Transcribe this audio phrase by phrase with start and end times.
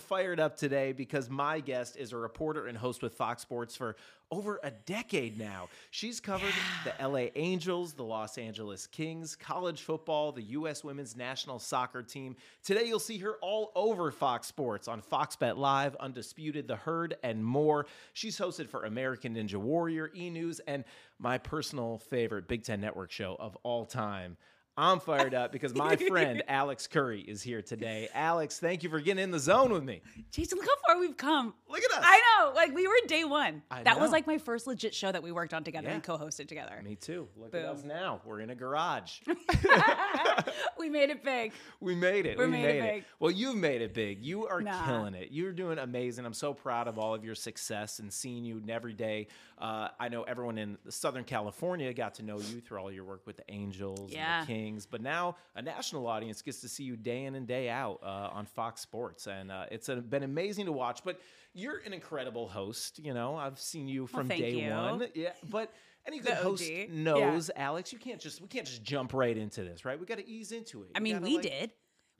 [0.00, 3.96] Fired up today because my guest is a reporter and host with Fox Sports for
[4.32, 5.68] over a decade now.
[5.90, 6.52] She's covered
[6.84, 10.84] the LA Angels, the Los Angeles Kings, college football, the U.S.
[10.84, 12.36] women's national soccer team.
[12.62, 17.16] Today, you'll see her all over Fox Sports on Fox Bet Live, Undisputed, The Herd,
[17.22, 17.86] and more.
[18.12, 20.84] She's hosted for American Ninja Warrior, E News, and
[21.18, 24.36] my personal favorite Big Ten Network show of all time.
[24.80, 28.08] I'm fired up because my friend Alex Curry is here today.
[28.14, 30.00] Alex, thank you for getting in the zone with me.
[30.32, 31.52] Jason, look how far we've come.
[31.68, 32.02] Look at us.
[32.06, 32.52] I know.
[32.54, 33.62] Like we were day one.
[33.70, 35.94] I that was like my first legit show that we worked on together Yeah.
[35.94, 36.80] and co-hosted together.
[36.82, 37.28] Me too.
[37.36, 38.22] Look at us now.
[38.24, 39.20] We're in a garage.
[40.78, 41.52] we made it big.
[41.80, 42.38] We made it.
[42.38, 42.94] We we made made, it it.
[42.94, 43.04] big.
[43.18, 44.24] Well, you've made it big.
[44.24, 44.86] You are Nah.
[44.86, 45.28] killing it.
[45.30, 46.24] You're doing amazing.
[46.24, 49.28] I'm so proud of all of your success and seeing you every day.
[49.58, 53.26] Uh, I know everyone in Southern California got to know you through all your work
[53.26, 54.38] with the Angels Yeah.
[54.40, 57.46] and the Kings, but now a national audience gets to see you day in and
[57.46, 61.00] day out uh, on Fox Sports, and uh, it's uh been amazing to watch.
[61.04, 61.20] But
[61.54, 62.98] you're an incredible host.
[62.98, 64.70] You know, I've seen you from thank day you.
[64.70, 65.06] one.
[65.14, 65.72] Yeah, but.
[66.06, 67.92] Any good host knows, Alex.
[67.92, 70.00] You can't just we can't just jump right into this, right?
[70.00, 70.88] We got to ease into it.
[70.94, 71.70] I mean, gotta, we like- did.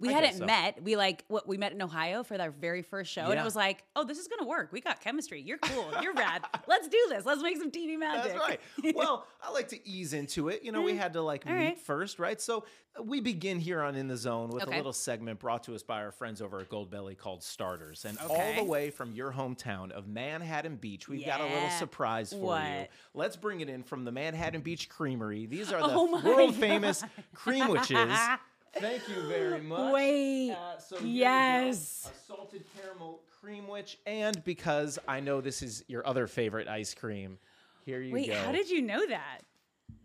[0.01, 0.47] We I hadn't so.
[0.47, 0.83] met.
[0.83, 3.43] We like what we met in Ohio for our very first show, and Yeah.
[3.43, 4.71] it was like, oh, this is gonna work.
[4.73, 5.43] We got chemistry.
[5.43, 5.93] You're cool.
[6.03, 6.43] You're rad.
[6.67, 7.27] Let's do this.
[7.27, 8.33] Let's make some TV magic.
[8.33, 8.39] That's
[8.83, 8.95] right.
[8.97, 10.63] Well, I like to ease into it.
[10.63, 11.79] You know, we had to like All meet right.
[11.79, 12.41] first, right?
[12.41, 12.65] So
[12.99, 15.83] uh, we begin here on In the Zone with a little segment brought to us
[15.83, 18.05] by our friends over at Goldbelly called Starters.
[18.07, 22.33] And all the way from your hometown of Manhattan Beach, we've got a little surprise
[22.33, 22.87] for you.
[23.15, 25.47] Let's bring it in from the Manhattan Beach Creamery.
[25.47, 27.05] These are the Oh world famous
[27.37, 28.39] Creamwiches.
[28.75, 29.93] Thank you very much.
[29.93, 30.53] Wait.
[30.53, 31.19] Uh, so here we go.
[31.19, 32.11] Yes.
[32.13, 36.95] a salted caramel cream witch, and because I know this is your other favorite ice
[36.95, 37.39] cream,
[37.85, 38.35] here you Wait, go.
[38.37, 39.41] how did you know that?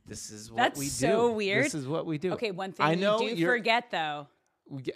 [0.07, 0.89] This is what That's we do.
[0.91, 1.65] so weird.
[1.65, 2.33] This is what we do.
[2.33, 4.27] Okay, one thing I know you do forget though.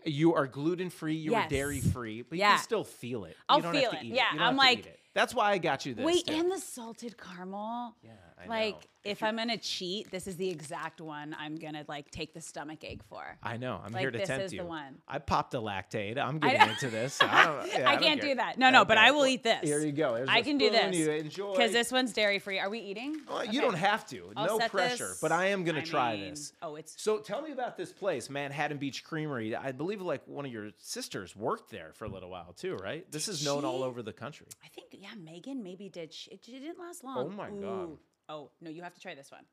[0.06, 1.16] You are gluten free.
[1.16, 1.50] You are Yes.
[1.50, 2.56] dairy free, but you Yeah.
[2.56, 3.35] can still feel it.
[3.47, 4.03] I'll you don't feel have to it.
[4.09, 5.00] eat Yeah, You don't I'm have to like- eat it.
[5.13, 6.06] That's why I got you this.
[6.06, 6.34] Wait, too.
[6.34, 7.96] and the salted caramel.
[8.03, 8.12] yeah,
[8.44, 8.79] I like know.
[9.03, 12.83] if I'm gonna cheat, this is the exact one I'm gonna like take the stomach
[12.83, 13.23] ache for.
[13.44, 13.81] I know.
[13.83, 14.66] I'm like, here to this tempt is the you.
[14.66, 14.95] one.
[15.07, 16.17] I popped a lactate.
[16.17, 16.73] I'm I getting know.
[16.73, 17.19] into this.
[17.22, 18.29] I, don't, yeah, I don't can't care.
[18.31, 18.57] do that.
[18.57, 19.61] No, no, but I will eat this.
[19.63, 20.16] Here you go.
[20.16, 20.95] There's I a can do this.
[20.95, 21.51] You enjoy.
[21.51, 22.59] Because this one's dairy free.
[22.59, 23.17] Are we eating?
[23.29, 24.31] Well, You don't have to.
[24.35, 25.09] I'll no pressure.
[25.09, 25.19] this.
[25.22, 26.53] But I am going to I try mean, this.
[26.61, 29.55] Oh, it's So tell me about this place, Manhattan Beach Creamery.
[29.55, 33.09] I believe like one of your sisters worked there for a little while too, right?
[33.11, 34.47] This is known all over the country.
[34.63, 36.13] I think yeah, Megan maybe did.
[36.13, 37.17] She, it didn't last long.
[37.17, 37.97] Oh my God.
[38.29, 38.34] Ooh.
[38.34, 39.44] Oh no, you have to try this one.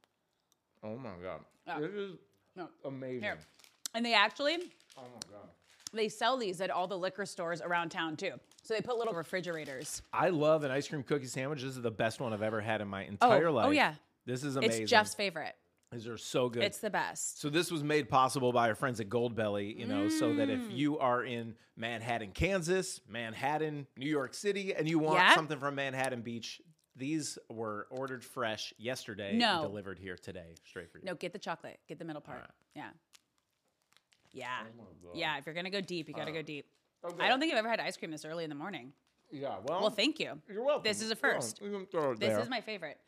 [0.82, 1.80] Oh my god, Oh.
[1.80, 2.16] this is
[2.54, 2.68] No.
[2.84, 3.22] amazing.
[3.22, 3.38] Here.
[3.94, 4.56] And they actually
[4.98, 5.48] Oh my god.
[5.92, 8.32] they sell these at all the liquor stores around town too.
[8.62, 10.02] So they put little refrigerators.
[10.12, 11.62] I love an ice cream cookie sandwich.
[11.62, 13.66] This is the best one I've ever had in my entire oh, life.
[13.66, 13.94] oh yeah.
[14.26, 14.82] This is amazing.
[14.82, 15.54] It's Jeff's favorite.
[15.92, 16.64] These are so good.
[16.64, 17.40] It's the best.
[17.40, 20.58] So this was made possible by our friends at Goldbelly, you know, so that if
[20.62, 20.76] Mm.
[20.76, 25.34] you are in Manhattan, Kansas, Manhattan, New York City, and you want Yeah.
[25.36, 26.60] something from Manhattan Beach,
[26.96, 29.62] these were ordered fresh yesterday and No.
[29.62, 31.04] delivered here today, straight for you.
[31.04, 31.78] No, get the chocolate.
[31.88, 32.38] Get the middle part.
[32.38, 32.50] Alright.
[32.74, 32.90] Yeah.
[34.32, 34.64] Yeah.
[34.80, 36.66] Oh yeah, if you're gonna go deep, you gotta go deep.
[37.04, 37.24] Okay.
[37.24, 38.92] I don't think I've ever had ice cream this early in the morning.
[39.30, 40.40] Yeah, well, Well, thank you.
[40.48, 40.84] you're welcome.
[40.84, 41.60] This is a Go on, first.
[41.60, 42.40] you can throw it This there.
[42.40, 42.98] is my favorite.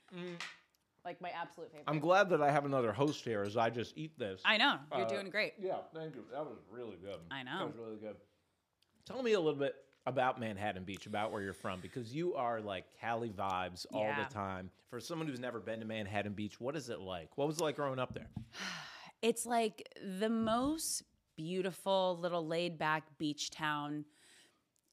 [1.04, 1.84] Like my absolute favorite.
[1.86, 4.42] I'm glad that I have another host here as I just eat this.
[4.44, 4.78] I know.
[4.92, 5.54] You're Uh, doing great.
[5.58, 6.24] Yeah, thank you.
[6.32, 7.20] That was really good.
[7.30, 7.58] I know.
[7.58, 8.16] That was really good.
[9.06, 9.74] Tell me a little bit
[10.08, 14.24] about Manhattan Beach, about where you're from, because you are like Cali vibes all Yeah.
[14.24, 14.70] the time.
[14.90, 17.36] For someone who's never been to Manhattan Beach, what is it like?
[17.36, 18.28] What was it like growing up there?
[19.20, 19.88] It's like
[20.20, 21.02] the most
[21.36, 24.04] beautiful little laid back beach town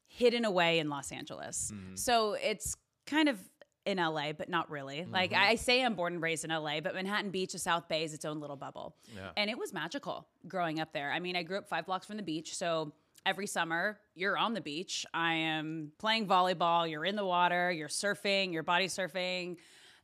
[0.08, 1.70] hidden away in Los Angeles.
[1.72, 1.94] Mm-hmm.
[1.94, 2.76] So it's
[3.06, 3.38] kind of
[3.84, 5.04] in LA, but not really.
[5.08, 5.42] Like Mm-hmm.
[5.42, 8.12] I say I'm born and raised in LA, but Manhattan Beach, the South Bay is
[8.14, 8.96] its own little bubble.
[9.14, 9.30] Yeah.
[9.36, 11.12] And it was magical growing up there.
[11.12, 12.92] I mean, I grew up five blocks from the beach, so
[13.26, 15.04] every summer you're on the beach.
[15.12, 19.56] I am playing volleyball, you're in the water, you're surfing, you're body surfing.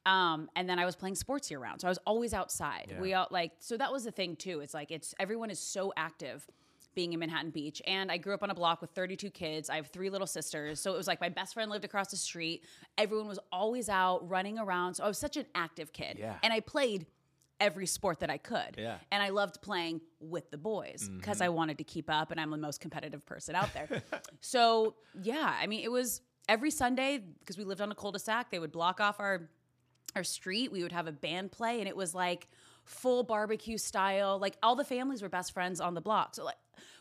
[0.05, 1.81] Um, and then I was playing sports year round.
[1.81, 2.89] So I was always outside.
[2.91, 3.01] Yeah.
[3.01, 4.61] We all like so that was the thing too.
[4.61, 6.47] It's like it's everyone is so active
[6.95, 7.81] being in Manhattan Beach.
[7.87, 9.71] And I grew up on a block with 32 kids.
[9.71, 10.81] I have three little sisters.
[10.81, 12.65] So it was like my best friend lived across the street.
[12.99, 14.95] Everyone was always out running around.
[14.95, 16.19] So I was such an active kid.
[16.19, 16.35] Yeah.
[16.43, 17.07] And I played
[17.63, 18.75] every sport that I could.
[18.77, 18.97] Yeah.
[19.13, 21.55] And I loved playing with the boys because I mm-hmm.
[21.55, 24.03] wanted to keep up and I'm the most competitive person out there.
[24.41, 28.59] so, yeah, I mean, it was every Sunday because we lived on a cul-de-sac, they
[28.59, 29.49] would block off our
[30.15, 30.71] our street.
[30.71, 32.49] We would have a band play and it was like
[32.85, 34.39] full barbecue style.
[34.39, 36.35] Like all the families were best friends on the block.
[36.35, 36.57] So like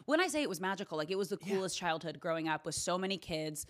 [0.05, 2.75] when I say it was magical, like it was the coolest childhood growing up with
[2.75, 3.65] so many kids.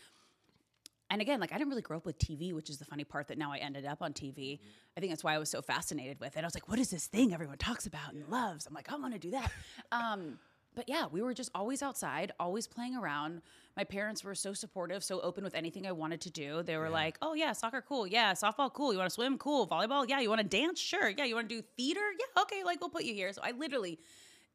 [1.11, 3.27] And again, like I didn't really grow up with TV, which is the funny part
[3.27, 4.59] that now I ended up on TV.
[4.95, 6.39] I think that's why I was so fascinated with it.
[6.39, 8.65] I was like, what is this thing everyone talks about and loves?
[8.65, 9.51] I'm like, I want to do that.
[9.91, 10.39] Um,
[10.73, 13.41] but yeah, we were just always outside, always playing around.
[13.75, 16.63] My parents were so supportive, so open with anything I wanted to do.
[16.63, 18.07] They were like, "Oh yeah, soccer, cool.
[18.07, 18.93] Yeah, softball, cool.
[18.93, 19.67] You want to swim, cool.
[19.67, 20.21] Volleyball, yeah.
[20.21, 21.09] You want to dance, sure.
[21.09, 22.41] Yeah, you want to do theater, yeah.
[22.43, 23.99] Okay, like we'll put you here." So I literally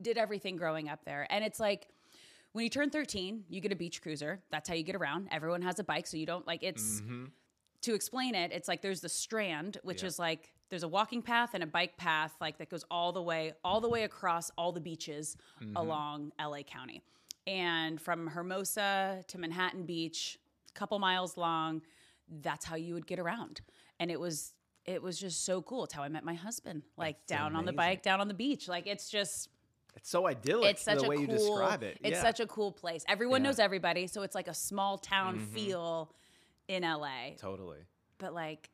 [0.01, 1.87] did everything growing up there, and it's like
[2.57, 4.41] when you turn 13, you get a beach cruiser.
[4.51, 5.29] That's how you get around.
[5.31, 7.27] Everyone has a bike, so you don't like it's mm-hmm.
[7.83, 10.09] to explain it, it's like there's the strand, which Yeah.
[10.09, 13.21] is like there's a walking path and a bike path, like that goes all the
[13.21, 14.07] way, all the way mm-hmm.
[14.07, 15.77] across all the beaches mm-hmm.
[15.77, 17.03] along LA County.
[17.47, 20.39] And from Hermosa to Manhattan Beach,
[20.71, 21.83] a couple miles long,
[22.41, 23.61] that's how you would get around.
[24.01, 24.55] And it was
[24.87, 25.85] it was just so cool.
[25.85, 26.85] It's how I met my husband.
[26.97, 28.67] Like That's down on the bike, down on the beach.
[28.67, 29.51] Like it's just
[29.97, 30.71] It's so idyllic.
[30.73, 31.99] it's such the a way cool you describe it.
[32.05, 32.23] It's yeah.
[32.23, 33.05] such a cool place.
[33.09, 33.49] Everyone Yeah.
[33.51, 35.55] knows everybody, so it's like a small town mm-hmm.
[35.55, 36.13] feel
[36.69, 37.79] in LA totally.
[38.19, 38.71] but like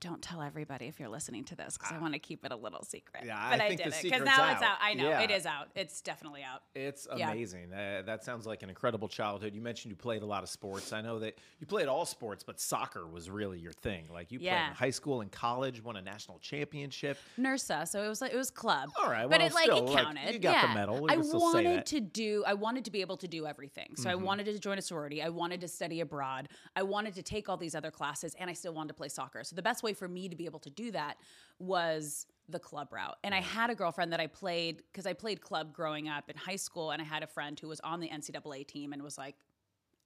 [0.00, 2.56] don't tell everybody if you're listening to this because I want to keep it a
[2.56, 3.22] little secret.
[3.22, 3.26] Ah.
[3.26, 4.72] Yeah, I but I, think the did it because now it's out.
[4.72, 4.78] out.
[4.82, 5.20] I know Yeah.
[5.22, 5.68] it is out.
[5.74, 6.62] It's definitely out.
[6.74, 7.30] It's Yeah.
[7.30, 7.72] amazing.
[7.72, 9.54] Uh, that sounds like an incredible childhood.
[9.54, 10.92] You mentioned you played a lot of sports.
[10.92, 14.06] I know that you played all sports, but soccer was really your thing.
[14.12, 17.18] Like you played in high school and college, won a national championship.
[17.38, 18.90] NIRSA, so it was like it was club.
[19.02, 20.32] All right, but well, it like still, it like, counted.
[20.34, 21.00] you got the medal.
[21.02, 22.44] We I can still say wanted to do.
[22.46, 23.96] I wanted to be able to do everything.
[23.96, 25.22] So I wanted to join a sorority.
[25.22, 26.48] I wanted to study abroad.
[26.74, 29.42] I wanted to take all these other classes, and I still wanted to play soccer.
[29.42, 31.16] So the best way for me to be able to do that
[31.58, 33.16] was the club route.
[33.24, 36.36] And I had a girlfriend that I played because I played club growing up in
[36.36, 39.18] high school, and I had a friend who was on the NCAA team and was
[39.18, 39.36] like,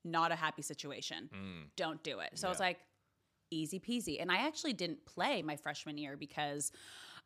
[0.05, 1.29] not a happy situation.
[1.77, 2.31] Don't do it.
[2.35, 2.69] So I was Mm.
[2.69, 2.79] Like,
[3.50, 4.21] easy peasy.
[4.21, 6.73] And I actually didn't play my freshman year because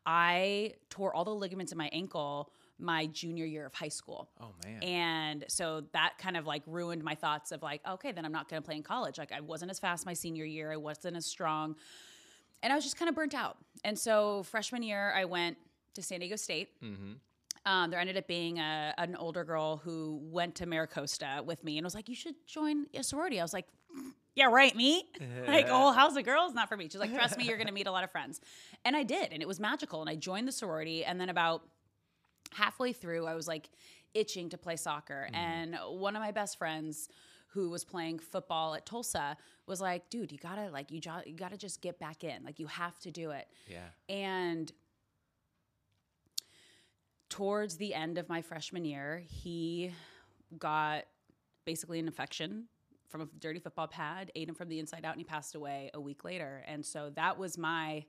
[0.05, 4.29] I tore all the ligaments in my ankle my junior year of high school.
[4.41, 4.83] Oh man.
[4.83, 8.49] And so that kind of like ruined my thoughts of like, okay, then I'm not
[8.49, 9.17] going to play in college.
[9.17, 11.75] Like I wasn't as fast my senior year, I wasn't as strong.
[12.63, 13.57] And I was just kind of burnt out.
[13.83, 15.57] And so freshman year, I went
[15.93, 16.69] to San Diego State.
[16.81, 17.13] mm-hmm.
[17.65, 21.63] Um, there ended up being a, an older girl who went to Mira Costa with
[21.63, 23.65] me and was like, "You should join a sorority." I was like,
[24.35, 25.09] "Yeah, right, me."
[25.47, 26.87] like, oh, house of girls, not for me.
[26.87, 28.39] She's like, "Trust me, you're going to meet a lot of friends,"
[28.83, 30.01] and I did, and it was magical.
[30.01, 31.63] And I joined the sorority, and then about
[32.51, 33.67] halfway through, I was like
[34.13, 37.09] itching to play soccer, and one of my best friends.
[37.55, 41.33] Who was playing football at Tulsa was like, dude, you gotta like you, jo- you
[41.33, 42.43] gotta just get back in.
[42.43, 43.47] Like you have to do it.
[43.67, 43.87] Yeah.
[44.09, 44.71] And
[47.29, 49.93] towards the end of my freshman year, he
[50.59, 51.05] got
[51.65, 52.65] basically an infection
[53.07, 55.89] from a dirty football pad, ate him from the inside out, and he passed away
[55.93, 56.63] a week later.
[56.67, 58.03] And so that was my.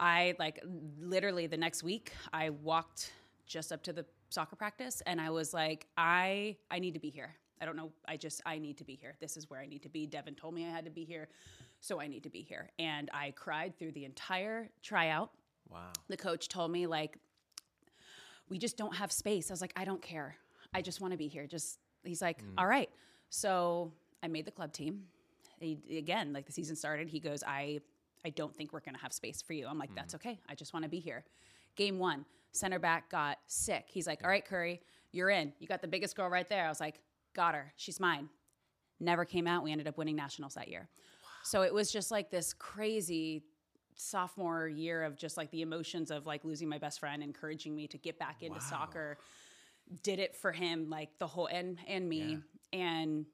[0.00, 0.60] I like
[0.98, 3.12] literally the next week, I walked
[3.46, 7.10] just up to the soccer practice and I was like, I I need to be
[7.10, 7.34] here.
[7.64, 7.92] I don't know.
[8.06, 9.14] I just I need to be here.
[9.20, 10.06] This is where I need to be.
[10.06, 11.28] Devin told me I had to be here,
[11.80, 12.68] so I need to be here.
[12.78, 15.30] And I cried through the entire tryout.
[15.70, 15.78] Wow.
[16.08, 17.16] the coach told me like
[18.50, 19.50] we just don't have space.
[19.50, 20.36] I was like i don't care.
[20.74, 21.46] I just want to be here.
[21.46, 22.52] Just he's like mm.
[22.58, 22.90] all right.
[23.30, 23.90] So
[24.22, 25.04] i made the club team.
[25.58, 27.80] He, again like the season started he goes i
[28.26, 29.66] i don't think we're going to have space for you.
[29.66, 29.96] I'm like mm.
[29.96, 30.38] that's okay.
[30.50, 31.24] I just want to be here.
[31.76, 33.86] Game one center back got sick.
[33.88, 34.82] He's like all right curry
[35.14, 35.52] you're in.
[35.60, 36.66] You got the biggest girl right there.
[36.66, 37.00] I was like
[37.34, 38.28] got her she's mine
[39.00, 40.88] never came out we ended up winning nationals that year
[41.42, 43.42] so it was just like this crazy
[43.96, 47.86] sophomore year of just like the emotions of like losing my best friend, encouraging me
[47.88, 48.64] to get back into Wow.
[48.68, 49.18] soccer.
[50.02, 52.38] Did it for him, like the whole and and me,
[52.72, 53.26] and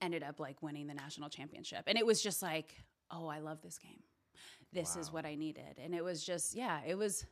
[0.00, 1.84] ended up like winning the national championship.
[1.86, 2.74] And it was just like,
[3.10, 4.02] oh, I love this game.
[4.72, 5.78] This is what I needed.
[5.82, 7.26] And it was just, yeah, it was.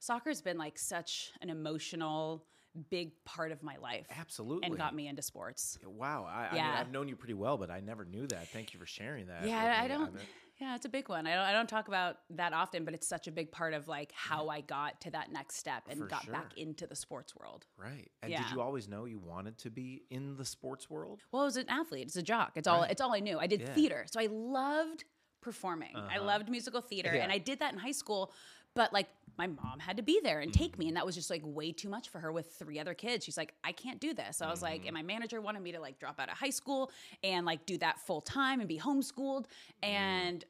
[0.00, 2.44] Soccer's been like such an emotional,
[2.90, 4.66] big part of my life, Absolutely.
[4.66, 5.78] and got me into sports.
[5.84, 6.26] Wow.
[6.30, 6.76] I, I mean, Yeah.
[6.78, 8.48] I've known you pretty well, but I never knew that.
[8.48, 9.46] Thank you for sharing that.
[9.46, 10.12] Yeah, I don't.
[10.60, 11.26] Yeah, it's a big one.
[11.26, 11.44] I don't.
[11.46, 14.48] I don't talk about that often, but it's such a big part of like how
[14.48, 17.64] I got to that next step and For got back into the sports world.
[17.78, 18.10] right.
[18.22, 18.42] And Yeah.
[18.42, 21.22] did you always know you wanted to be in the sports world?
[21.32, 22.06] Well, I was an athlete.
[22.08, 22.52] It's a jock.
[22.56, 22.82] It's all.
[22.82, 23.38] It's all I knew.
[23.38, 23.72] I did Yeah.
[23.74, 25.04] theater, so I loved
[25.40, 25.96] performing.
[25.96, 26.24] I Uh-huh.
[26.26, 28.30] loved musical theater, and I did that in high school.
[28.74, 29.08] But like
[29.38, 31.72] my mom had to be there and take me, and that was just like way
[31.72, 33.24] too much for her with three other kids.
[33.24, 34.38] She's like, I can't do this.
[34.38, 34.86] So I was like, Mm-hmm.
[34.88, 36.90] and my manager wanted me to like drop out of high school
[37.24, 39.44] and like do that full time and be homeschooled,
[39.82, 39.88] Mm.
[39.88, 40.44] and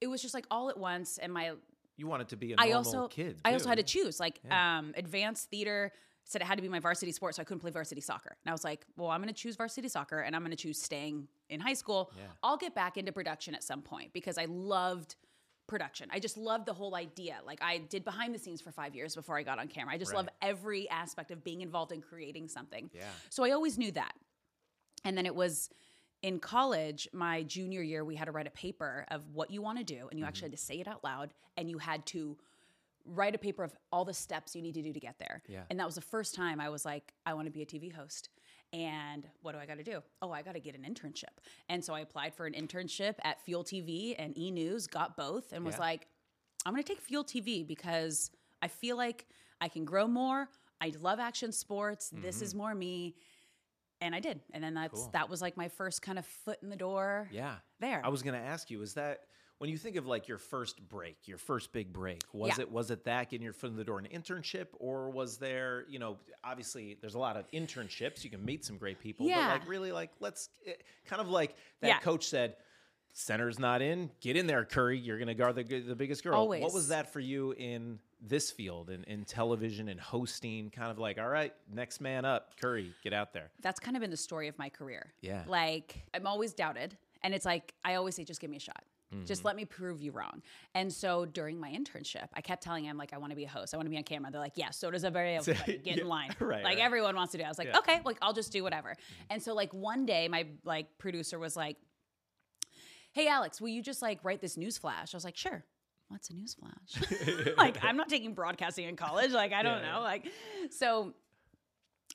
[0.00, 1.18] it was just like all at once.
[1.18, 1.52] And my
[1.96, 3.40] You wanted to be a I normal also kid.
[3.44, 4.78] I also had to choose like Yeah.
[4.78, 5.92] um, advanced theater
[6.26, 8.34] said it had to be my varsity sport, so I couldn't play varsity soccer.
[8.44, 10.62] And I was like, well, I'm going to choose varsity soccer, and I'm going to
[10.62, 12.10] choose staying in high school.
[12.16, 12.22] Yeah.
[12.42, 15.16] I'll get back into production at some point because I loved
[15.66, 16.08] production.
[16.12, 17.38] I just love the whole idea.
[17.44, 19.94] Like I did behind the scenes for five years before I got on camera.
[19.94, 20.18] I just Right.
[20.18, 22.90] love every aspect of being involved in creating something.
[22.92, 23.08] Yeah.
[23.30, 24.14] So I always knew that.
[25.04, 25.70] And then it was
[26.22, 29.76] in college, my junior year, we had to write a paper of what you want
[29.78, 30.52] to do, and you actually mm-hmm.
[30.52, 32.38] had to say it out loud, and you had to
[33.04, 35.42] write a paper of all the steps you need to do to get there.
[35.46, 35.64] Yeah.
[35.68, 37.92] And that was the first time I was like, I want to be a TV
[37.92, 38.30] host.
[38.74, 40.02] And what do I got to do?
[40.20, 41.24] Oh, I got to get an internship.
[41.68, 45.52] And so I applied for an internship at Fuel TV and E News, got both,
[45.52, 45.80] and was Yeah.
[45.80, 46.08] like,
[46.66, 48.30] I'm going to take Fuel TV because
[48.62, 49.26] I feel like
[49.60, 50.48] I can grow more.
[50.80, 52.10] I love action sports.
[52.12, 53.14] This is more me.
[54.00, 54.40] And I did.
[54.52, 55.02] And then that's Mm-hmm.
[55.04, 55.10] Cool.
[55.12, 57.56] that was like my first kind of foot in the door Yeah.
[57.80, 58.00] there.
[58.04, 59.20] I was going to ask you, is that
[59.58, 62.62] when you think of like your first break, your first big break, was Yeah.
[62.62, 65.84] it was it that getting your foot in the door an internship, or was there,
[65.88, 69.48] you know, obviously there's a lot of internships, you can meet some great people, Yeah.
[69.48, 70.72] but like really like let's eh,
[71.06, 71.98] kind of like that Yeah.
[72.00, 72.56] coach said.
[73.16, 74.10] Center's not in.
[74.20, 74.98] Get in there, Curry.
[74.98, 76.34] You're going to guard the, the biggest girl.
[76.34, 76.62] Always.
[76.64, 80.68] What was that for you in this field, in, in television and hosting?
[80.70, 83.52] Kind of like, all right, next man up, Curry, get out there.
[83.62, 85.12] that's kind of been the story of my career.
[85.20, 85.44] Yeah.
[85.46, 86.96] Like I'm always doubted.
[87.22, 88.82] And it's like I always say, just give me a shot.
[89.14, 89.24] Mm-hmm.
[89.26, 90.42] Just let me prove you wrong.
[90.74, 93.48] And so during my internship, I kept telling him, like, I want to be a
[93.48, 93.72] host.
[93.72, 94.30] I want to be on camera.
[94.30, 95.46] They're like, yeah, so does everybody else.
[95.48, 96.34] Like, Get Yeah, in line.
[96.40, 96.84] right, Like right.
[96.84, 97.46] everyone wants to do it.
[97.46, 97.78] I was like, Yeah.
[97.78, 98.94] okay, like I'll just do whatever.
[99.30, 101.76] And so like one day my like producer was like,
[103.12, 105.14] Hey Alex, will you just like write this news flash?
[105.14, 105.64] I was like, sure.
[106.08, 107.46] What's a news flash?
[107.56, 109.30] like I'm not taking broadcasting in college.
[109.32, 109.98] Like I don't Yeah, know.
[109.98, 110.04] yeah.
[110.04, 110.28] Like
[110.70, 111.14] so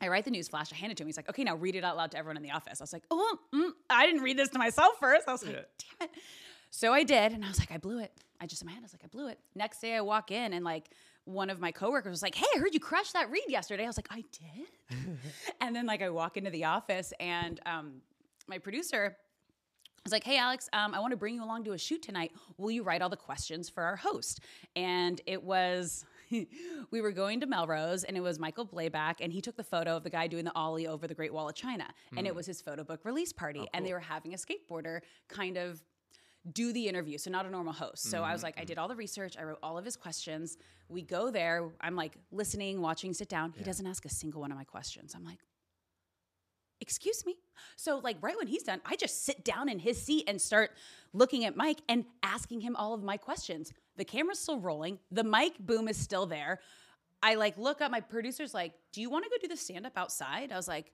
[0.01, 0.71] I write the news flash.
[0.71, 1.07] I hand it to him.
[1.07, 2.79] He's like, okay, now read it out loud to everyone in the office.
[2.79, 5.27] I was like, oh, mm, I didn't read this to myself first.
[5.27, 5.61] I was like, Yeah.
[5.99, 6.15] damn it.
[6.71, 7.33] So I did.
[7.33, 8.11] And I was like, I blew it.
[8.41, 9.39] I just, in my head, I was like, I blew it.
[9.55, 10.89] Next day I walk in and like
[11.25, 13.83] one of my coworkers was like, hey, I heard you crushed that read yesterday.
[13.83, 14.99] I was like, I did.
[15.61, 18.01] and then like I walk into the office and um,
[18.47, 19.17] my producer
[20.03, 22.31] was like, hey, Alex, um, I want to bring you along to a shoot tonight.
[22.57, 24.39] Will you write all the questions for our host?
[24.75, 26.05] And it was,
[26.91, 29.97] we were going to Melrose and it was Michael Blabac and he took the photo
[29.97, 31.85] of the guy doing the Ollie over the Great Wall of China.
[32.15, 33.67] And it was his photo book release party.
[33.73, 35.83] And they were having a skateboarder kind of
[36.51, 37.17] do the interview.
[37.17, 38.09] So not a normal host.
[38.09, 38.45] So I was mm-hmm.
[38.45, 38.67] like, I mm-hmm.
[38.67, 39.35] did all the research.
[39.37, 40.57] I wrote all of his questions.
[40.87, 41.69] We go there.
[41.81, 43.53] I'm like listening, watching, sit down.
[43.57, 45.13] He doesn't ask a single one of my questions.
[45.15, 45.39] I'm like,
[46.81, 47.35] excuse me.
[47.75, 50.71] So like right when he's done, I just sit down in his seat and start
[51.13, 53.73] looking at Mike and asking him all of my questions.
[53.97, 54.99] The camera's still rolling.
[55.11, 56.59] The mic boom is still there.
[57.21, 57.91] I like look up.
[57.91, 60.69] My producer's like, "Do you want to go do the stand up outside?" I was
[60.69, 60.93] like,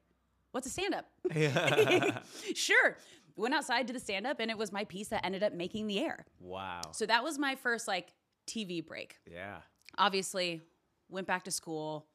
[0.52, 2.20] "What's a stand up?" Yeah.
[2.56, 2.98] sure.
[3.38, 5.88] Went outside to the stand up, and it was my piece that ended up making
[5.88, 6.26] the air.
[6.40, 6.82] wow.
[6.92, 8.14] So that was my first like
[8.48, 9.18] TV break.
[9.30, 9.58] yeah.
[9.98, 10.62] Obviously,
[11.10, 12.06] went back to school.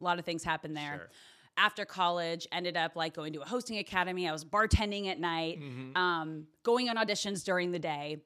[0.00, 0.96] A lot of things happened there.
[0.96, 1.08] Sure.
[1.56, 4.28] After college, ended up like going to a hosting academy.
[4.28, 5.96] I was bartending at night, Mm-hmm.
[5.96, 8.18] um, going on auditions during the day,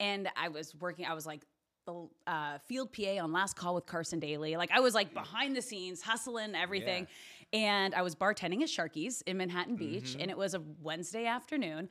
[0.00, 1.06] and I was working.
[1.06, 1.42] I was like
[1.86, 4.56] the uh, field PA on Last Call with Carson Daly.
[4.56, 7.06] Like I was like behind the scenes, hustling everything.
[7.52, 10.20] And I was bartending at Sharky's in Manhattan Beach, Mm-hmm.
[10.20, 11.88] and it was a Wednesday afternoon.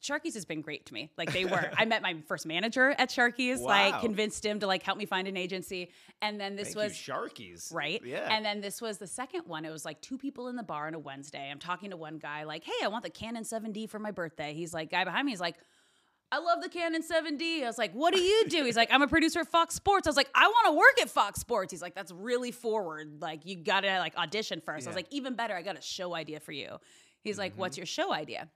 [0.00, 1.10] Sharky's has been great to me.
[1.16, 1.70] Like they were.
[1.76, 3.58] I met my first manager at Sharky's.
[3.60, 3.68] Wow.
[3.68, 5.90] Like convinced him to like help me find an agency,
[6.20, 7.72] and then this Thank was you, Sharky's.
[7.74, 8.00] right?
[8.04, 8.28] Yeah.
[8.30, 9.64] And then this was the second one.
[9.64, 11.48] It was like two people in the bar on a Wednesday.
[11.50, 14.54] I'm talking to one guy, like, hey, I want the Canon 7D for my birthday.
[14.54, 15.56] He's like, guy behind me is like,
[16.32, 17.62] I love the Canon 7D.
[17.62, 18.64] I was like, what do you do?
[18.64, 20.06] He's like, I'm a producer at Fox Sports.
[20.06, 21.70] I was like, I want to work at Fox Sports.
[21.70, 23.18] He's like, that's really forward.
[23.20, 24.86] Like, you got to like audition first.
[24.86, 26.78] I was like, even better, I got a show idea for you.
[27.22, 27.60] He's like, Mm-hmm.
[27.60, 28.48] what's your show idea?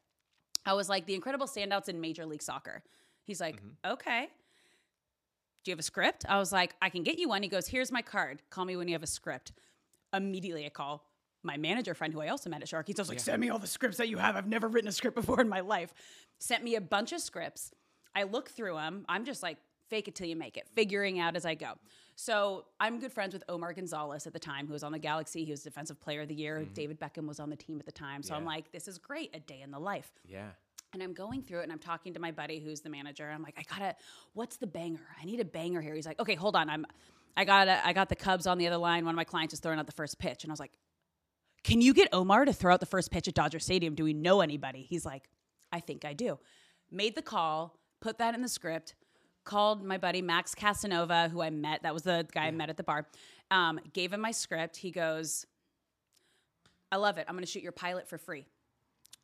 [0.64, 2.83] I was like, the incredible standouts in Major League Soccer.
[3.25, 3.92] He's like, Mm-hmm.
[3.92, 4.28] okay.
[5.64, 6.25] Do you have a script?
[6.28, 7.42] I was like, I can get you one.
[7.42, 8.40] He goes, here's my card.
[8.50, 9.52] Call me when you have a script.
[10.14, 11.04] Immediately I call
[11.46, 12.98] my manager friend who I also met at Sharky's.
[12.98, 14.36] I was like, send me all the scripts that you have.
[14.36, 15.94] I've never written a script before in my life.
[16.38, 17.72] Sent me a bunch of scripts.
[18.14, 19.04] I look through them.
[19.08, 21.74] I'm just like, fake it till you make it, figuring out as I go.
[22.16, 25.44] So I'm good friends with Omar Gonzalez at the time, who was on the Galaxy.
[25.44, 26.60] He was Defensive Player of the Year.
[26.60, 26.72] Mm-hmm.
[26.72, 28.22] David Beckham was on the team at the time.
[28.22, 30.10] So I'm like, this is great, a day in the life.
[30.28, 30.48] yeah.
[30.92, 33.28] And I'm going through it and I'm talking to my buddy who's the manager.
[33.28, 33.96] I'm like, I gotta,
[34.32, 35.06] what's the banger?
[35.20, 35.94] I need a banger here.
[35.94, 36.70] He's like, okay, hold on.
[36.70, 36.86] I'm,
[37.36, 39.04] I got, I got the Cubs on the other line.
[39.04, 40.72] One of my clients is throwing out the first pitch, and I was like,
[41.66, 43.94] can you get Omar to throw out the first pitch at Dodger Stadium?
[43.94, 44.87] Do we know anybody?
[44.88, 45.28] He's like,
[45.73, 46.38] I think I do.
[46.90, 48.94] Made the call, put that in the script.
[49.44, 51.82] Called my buddy Max Casanova, who I met.
[51.82, 53.06] That was the guy I met at the bar.
[53.50, 54.76] Um, gave him my script.
[54.76, 55.44] He goes,
[56.90, 57.26] I love it.
[57.28, 58.46] I'm going to shoot your pilot for free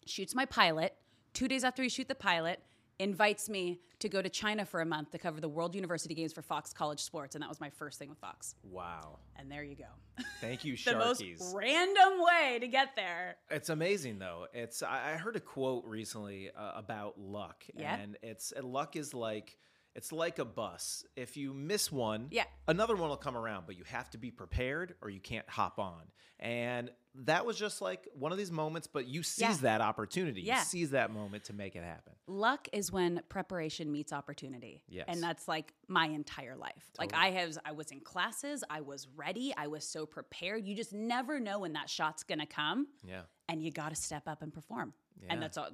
[0.06, 0.94] shoots my pilot.
[1.32, 2.60] Two days after we shoot the pilot,
[3.02, 6.32] invites me to go to China for a month to cover the World University Games
[6.32, 8.54] for Fox College Sports, and that was my first thing with Fox.
[8.62, 9.18] Wow.
[9.36, 10.24] And there you go.
[10.40, 11.22] Thank you, the most
[11.54, 13.36] random way to get there.
[13.50, 14.46] It's amazing though.
[14.54, 17.96] It's I, heard a quote recently uh, about luck, Yeah.
[17.96, 19.58] and it's uh, luck is like
[19.94, 21.04] It's like a bus.
[21.16, 22.44] If you miss one, Yeah.
[22.66, 25.78] another one will come around, but you have to be prepared or you can't hop
[25.78, 26.02] on.
[26.40, 29.56] And that was just like one of these moments, but you seize Yeah.
[29.62, 30.40] that opportunity.
[30.42, 30.58] Yeah.
[30.60, 32.14] You seize that moment to make it happen.
[32.26, 34.82] Luck is when preparation meets opportunity.
[34.88, 35.04] Yes.
[35.08, 36.90] And that's like my entire life.
[36.98, 40.66] Like I have I was in classes, I was ready, I was so prepared.
[40.66, 43.22] You just never know when that shot's gonna come Yeah.
[43.48, 44.94] and you gotta step up and perform.
[45.20, 45.26] Yeah.
[45.30, 45.68] And that's all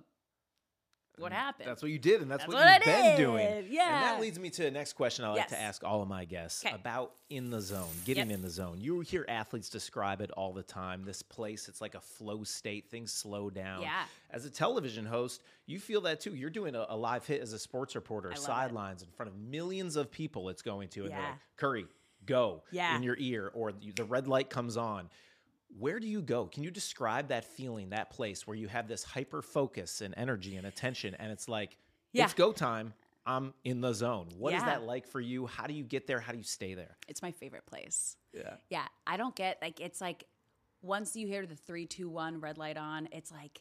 [1.18, 1.36] what mm.
[1.36, 1.68] happened.
[1.68, 3.46] That's what you did, and that's, That's what, what you've been doing.
[3.46, 5.50] And that leads me to the next question I like Yes.
[5.50, 6.72] to ask all of my guests 'Kay.
[6.72, 8.34] about in the zone, getting Yep.
[8.36, 8.80] in the zone.
[8.80, 11.04] You hear athletes describe it all the time.
[11.04, 13.82] This place, it's like a flow state, things slow down.
[13.82, 14.04] Yeah.
[14.30, 16.34] As a television host, you feel that too.
[16.34, 19.96] You're doing a, a live hit as a sports reporter, sidelines in front of millions
[19.96, 21.02] of people it's going to.
[21.02, 21.30] And they're Yeah.
[21.30, 21.86] like, Curry,
[22.26, 22.96] go Yeah.
[22.96, 25.08] in your ear, or the red light comes on.
[25.78, 26.46] Where do you go?
[26.46, 30.56] Can you describe that feeling, that place where you have this hyper focus and energy
[30.56, 31.76] and attention, and it's like,
[32.12, 32.24] Yeah.
[32.24, 32.94] it's go time.
[33.26, 34.28] I'm in the zone.
[34.38, 34.66] What is Yeah.
[34.66, 35.46] that like for you?
[35.46, 36.18] How do you get there?
[36.20, 36.96] How do you stay there?
[37.06, 38.16] it's my favorite place.
[38.32, 38.56] Yeah.
[38.70, 38.86] Yeah.
[39.06, 40.24] I don't get like it's like
[40.80, 43.60] once you hear the three, two, one red light on, it's like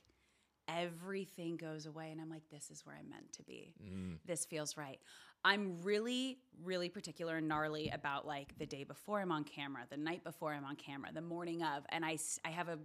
[0.67, 3.73] everything goes away and I'm like, this is where I'm meant to be.
[3.83, 4.17] Mm.
[4.25, 4.99] This feels right.
[5.47, 9.95] I'm really, really particular and gnarly about like the day before I'm on camera, the
[9.95, 12.77] night before I'm on camera, the morning of, and I, I have a,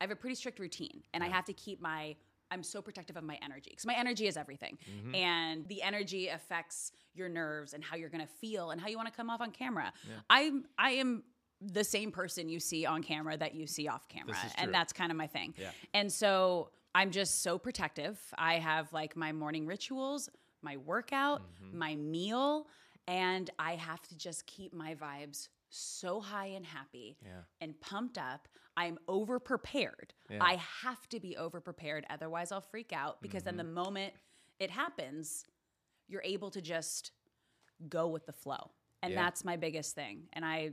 [0.00, 2.16] I have a pretty strict routine, and I have to keep my.
[2.50, 4.78] I'm so protective of my energy because my energy is everything,
[5.14, 9.06] and the energy affects your nerves and how you're gonna feel and how you want
[9.06, 9.92] to come off on camera.
[10.28, 11.22] I'm, I am
[11.60, 15.10] the same person you see on camera that you see off camera, and that's kind
[15.12, 15.54] of my thing.
[15.56, 15.70] Yeah.
[15.94, 18.18] And so I'm just so protective.
[18.38, 20.30] I have like my morning rituals,
[20.62, 21.78] my workout, Mm-hmm.
[21.78, 22.66] my meal,
[23.06, 27.42] and I have to just keep my vibes so high and happy Yeah.
[27.60, 28.48] and pumped up.
[28.76, 30.14] I'm over prepared.
[30.30, 30.38] Yeah.
[30.42, 32.06] I have to be over prepared.
[32.10, 33.74] Otherwise, I'll freak out because then the Mm-hmm.
[33.74, 34.14] moment
[34.58, 35.44] it happens,
[36.08, 37.12] you're able to just
[37.88, 38.70] go with the flow.
[39.02, 39.24] And Yeah.
[39.24, 40.28] that's my biggest thing.
[40.32, 40.72] And I,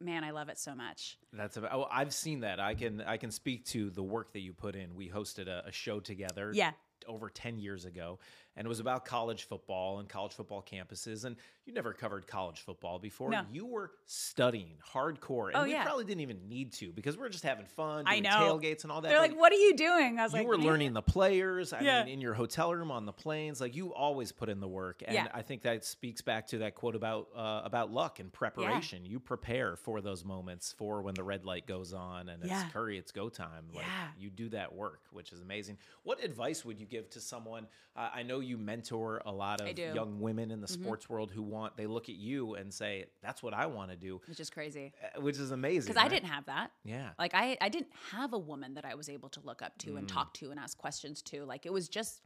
[0.00, 1.18] man, I love it so much.
[1.32, 1.72] That's about.
[1.72, 2.60] Oh, I've seen that.
[2.60, 3.02] I can.
[3.02, 4.94] I can speak to the work that you put in.
[4.94, 6.52] We hosted a, a show together.
[6.54, 6.72] Yeah.
[7.08, 8.20] Over ten years ago,
[8.56, 11.24] and it was about college football and college football campuses.
[11.24, 13.30] And you never covered college football before.
[13.30, 13.42] No.
[13.52, 15.84] You were studying hardcore, and Oh, we yeah.
[15.84, 18.04] probably didn't even need to because we're just having fun.
[18.06, 18.30] I know.
[18.30, 19.08] tailgates and all that.
[19.08, 20.18] They're like, what are you doing?
[20.18, 21.72] I was you like, "You were "Man." learning the players.
[21.72, 22.04] I Yeah.
[22.04, 25.02] mean, in your hotel room on the planes, like you always put in the work,
[25.06, 25.28] and Yeah.
[25.32, 29.04] I think that speaks back to that quote about uh, about luck and preparation.
[29.04, 32.98] You prepare for those moments, for when the red light goes on and it's Curry,
[32.98, 33.68] it's go time.
[33.72, 34.08] Like Yeah.
[34.18, 35.78] you do that work, which is amazing.
[36.02, 37.66] What advice would you give to someone?
[37.94, 39.66] Uh, I know you mentor a lot of.
[39.68, 39.94] Mm-hmm.
[39.94, 43.42] young women in the sports world who want they look at you and say, "That's
[43.42, 44.92] what I want to do," which is crazy.
[45.02, 45.92] uh, which is amazing.
[45.92, 46.72] Because I didn't have that.
[46.84, 47.10] Yeah.
[47.18, 49.92] Like I, I didn't have a woman that I was able to look up to
[49.92, 49.98] Mm.
[49.98, 51.44] and talk to and ask questions to.
[51.44, 52.20] Like it was just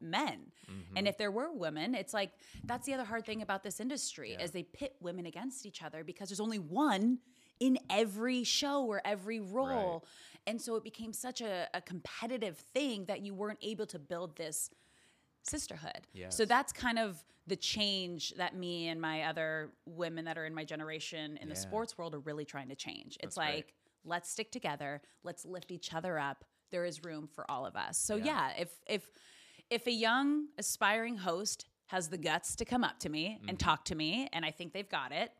[0.00, 0.50] men.
[0.70, 0.96] Mm-hmm.
[0.96, 2.32] And if there were women, it's like
[2.64, 6.02] that's the other hard thing about this industry is they pit women against each other
[6.04, 7.18] because there's only one
[7.60, 10.04] in every show or every role.
[10.48, 14.36] And so it became such a, a competitive thing that you weren't able to build
[14.36, 14.70] this
[15.42, 16.06] sisterhood.
[16.12, 16.36] Yes.
[16.36, 20.54] So that's kind of the change that me and my other women that are in
[20.54, 23.16] my generation in the sports world are really trying to change.
[23.22, 23.74] It's That's like
[24.04, 26.44] let's stick together, let's lift each other up.
[26.70, 27.98] There is room for all of us.
[27.98, 28.24] So Yeah.
[28.24, 29.10] yeah, if if
[29.70, 33.48] if a young aspiring host has the guts to come up to me Mm-hmm.
[33.50, 35.30] and talk to me, and I think they've got it,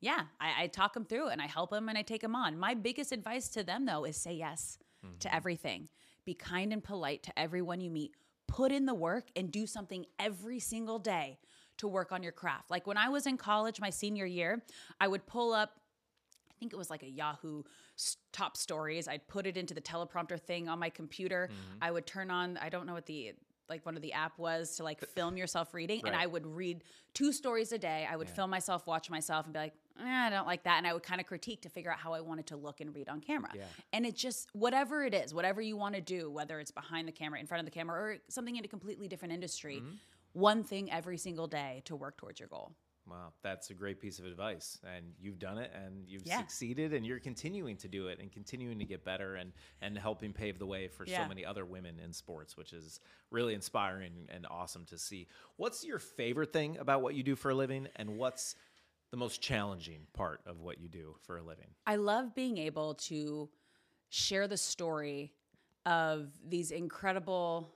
[0.00, 2.58] yeah, I, I talk them through and I help them and I take them on.
[2.58, 5.18] My biggest advice to them though is say yes Mm-hmm.
[5.18, 5.88] to everything.
[6.24, 8.14] Be kind and polite to everyone you meet.
[8.52, 11.38] Put in the work and do something every single day
[11.78, 12.70] to work on your craft.
[12.70, 14.62] Like when I was in college, my senior year,
[15.00, 15.80] I would pull up
[16.48, 17.64] I think it was like a Yahoo
[18.32, 19.08] top stories.
[19.08, 21.50] I'd put it into the teleprompter thing on my computer.
[21.50, 21.78] Mm-hmm.
[21.82, 23.32] I would turn on, I don't know what the
[23.68, 26.84] like one of the app was to like film yourself reading and I would read
[27.14, 28.06] two stories a day.
[28.08, 30.86] I would film myself, watch myself and be like, eh, I don't like that and
[30.86, 33.08] I would kind of critique to figure out how I wanted to look and read
[33.08, 33.50] on camera.
[33.54, 33.64] Yeah.
[33.92, 37.12] And it just whatever it is, whatever you want to do, whether it's behind the
[37.12, 39.94] camera, in front of the camera or something in a completely different industry, Mm-hmm.
[40.34, 42.72] one thing every single day to work towards your goal.
[43.04, 44.78] Wow, that's a great piece of advice.
[44.94, 46.38] And you've done it and you've Yeah.
[46.38, 50.32] succeeded and you're continuing to do it and continuing to get better and, and helping
[50.32, 53.00] pave the way for so many other women in sports, which is
[53.32, 55.26] really inspiring and awesome to see.
[55.56, 58.54] What's your favorite thing about what you do for a living and what's
[59.12, 61.68] the most challenging part of what you do for a living?
[61.86, 63.48] I love being able to
[64.08, 65.32] share the story
[65.86, 67.70] of these incredible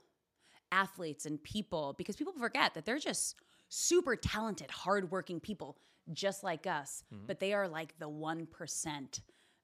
[0.73, 3.37] athletes and people because people forget that they're just
[3.69, 5.77] super talented, hardworking people
[6.13, 7.27] just like us, mm-hmm.
[7.27, 9.21] but they are like the 1%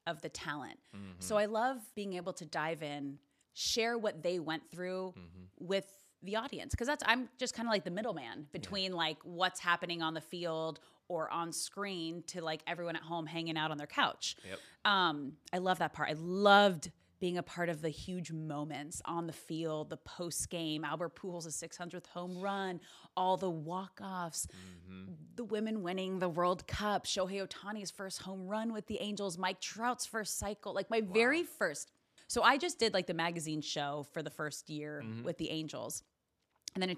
[0.06, 0.78] of the talent.
[0.94, 1.12] Mm-hmm.
[1.20, 3.18] So I love being able to dive in,
[3.54, 5.66] share what they went through mm-hmm.
[5.66, 5.86] with
[6.22, 10.02] the audience because that's I'm just kind of like the middleman between like what's happening
[10.02, 10.78] on the field
[11.12, 14.36] or on screen to like everyone at home hanging out on their couch.
[14.48, 14.58] Yep.
[14.84, 16.08] Um, I love that part.
[16.10, 20.84] I loved being a part of the huge moments on the field, the post game,
[20.84, 22.80] Albert Pujols' 600th home run,
[23.16, 24.48] all the walk offs,
[25.36, 29.60] the women winning the World Cup, Shohei Ohtani's first home run with the Angels, Mike
[29.60, 31.92] Trout's first cycle, like my very first.
[32.26, 36.02] So I just did like the magazine show for the first year with the Angels.
[36.74, 36.96] And then in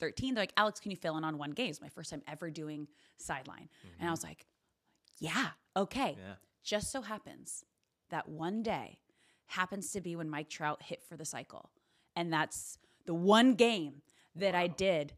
[0.00, 1.70] 2013, they're like, Alex, can you fill in on one game?
[1.70, 3.68] It's my first time ever doing sideline.
[3.82, 4.10] And I mm-hmm.
[4.10, 4.46] was like,
[5.18, 6.16] yeah, okay.
[6.18, 6.34] Yeah.
[6.64, 7.64] Just so happens
[8.10, 8.98] that one day
[9.46, 11.70] happens to be when Mike Trout hit for the cycle.
[12.16, 14.02] And that's the one game
[14.36, 15.12] that I did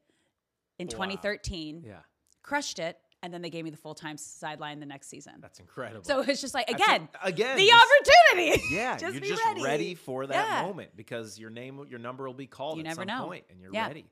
[0.78, 1.84] in 2013.
[1.86, 1.96] Yeah.
[2.42, 2.98] Crushed it.
[3.24, 5.34] And then they gave me the full time sideline the next season.
[5.40, 6.02] That's incredible.
[6.04, 8.60] So it's just like, again, a- again, the opportunity.
[8.72, 9.62] Yeah, Just you're just ready.
[9.62, 9.94] ready.
[9.94, 10.62] for that Yeah.
[10.62, 13.26] moment because your name, your number will be called You at some know.
[13.26, 13.86] point, and you're Yeah.
[13.86, 14.06] ready.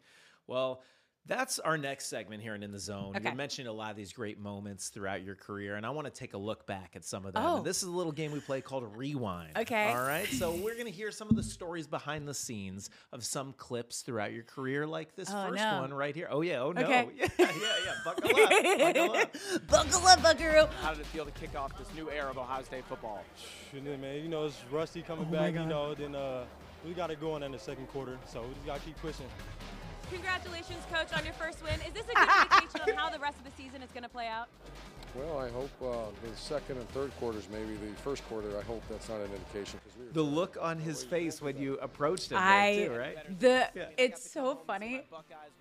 [0.47, 0.83] Well,
[1.27, 3.15] that's our next segment here in In the Zone.
[3.15, 3.29] Okay.
[3.29, 6.11] You mentioned a lot of these great moments throughout your career, and I want to
[6.11, 7.43] take a look back at some of them.
[7.47, 7.57] Oh.
[7.59, 9.57] And this is a little game we play called Rewind.
[9.57, 9.91] Okay.
[9.91, 10.27] All right.
[10.27, 14.33] So we're gonna hear some of the stories behind the scenes of some clips throughout
[14.33, 15.83] your career, like this Oh, first no.
[15.83, 16.27] one right here.
[16.31, 16.63] Oh yeah.
[16.63, 16.83] Oh no.
[16.83, 17.09] Okay.
[17.17, 17.29] Yeah.
[17.39, 17.51] Yeah.
[17.85, 17.95] Yeah.
[18.05, 18.95] Buckle up.
[18.95, 19.37] Buckle up.
[19.69, 20.67] Buckle up, buckaroo.
[20.83, 23.23] How did it feel to kick off this new era of Ohio State football?
[23.75, 26.45] Man, you know, it's Rusty coming Oh back, you know, then uh,
[26.85, 29.27] we got it going in the second quarter, so we just got to keep pushing.
[30.13, 31.75] Congratulations, Coach, on your first win.
[31.87, 34.09] Is this a good indication of how the rest of the season is going to
[34.09, 34.49] play out?
[35.17, 38.81] Well, I hope uh, the second and third quarters, maybe the first quarter, I hope
[38.89, 39.81] that's not an indication.
[39.99, 43.41] we The look on his face when you approached him, I there too, right?
[43.41, 43.69] the
[43.99, 45.03] it's so funny.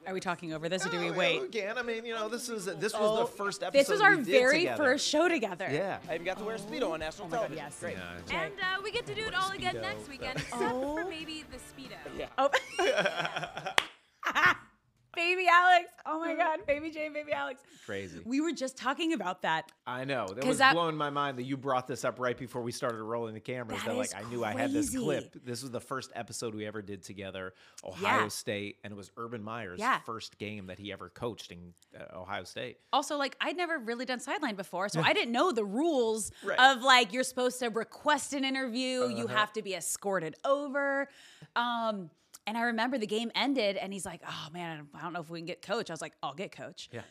[0.05, 1.41] Are we talking over this or do we Oh, yeah, wait?
[1.41, 1.79] we can.
[1.79, 3.79] I mean, you know, this is this was Oh, the first episode.
[3.79, 4.83] This was our we did very together.
[4.83, 5.67] first show together.
[5.71, 5.97] Yeah.
[6.07, 7.57] I even got to wear a Speedo on national oh television.
[7.57, 7.77] yes.
[7.79, 7.97] Great.
[8.29, 8.41] Yeah.
[8.43, 10.95] And uh, we get to do it all again next weekend, except Oh.
[10.95, 11.97] for maybe the Speedo.
[12.15, 12.27] Yeah.
[12.37, 13.71] Oh.
[15.15, 15.89] baby Alex.
[16.05, 16.59] Oh my God.
[16.67, 17.61] Baby Jane, baby Alex.
[17.85, 18.21] Crazy.
[18.23, 19.71] We were just talking about that.
[19.87, 20.27] I know.
[20.27, 23.01] That was that- blowing my mind that you brought this up right before we started
[23.01, 23.83] rolling the cameras.
[23.83, 25.33] That like I knew I had this clip.
[25.43, 28.27] This was the first episode we ever did together, Ohio Yeah.
[28.29, 29.99] State, and it was Urban Meyer's Yeah.
[30.05, 32.77] first game that he ever coached in uh, Ohio State.
[32.93, 36.59] Also, like I'd never really done sideline before, so I didn't know the rules Right.
[36.59, 39.35] of like you're supposed to request an interview, you Uh-huh.
[39.35, 41.09] have to be escorted over.
[41.55, 42.11] Um,
[42.49, 45.29] and I remember the game ended, and he's like, "Oh man, I don't know if
[45.29, 47.01] we can get coach." I was like, "I'll get coach." Yeah.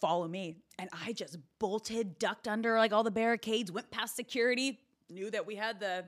[0.00, 4.80] Follow me, and I just bolted, ducked under like all the barricades, went past security,
[5.08, 6.06] knew that we had the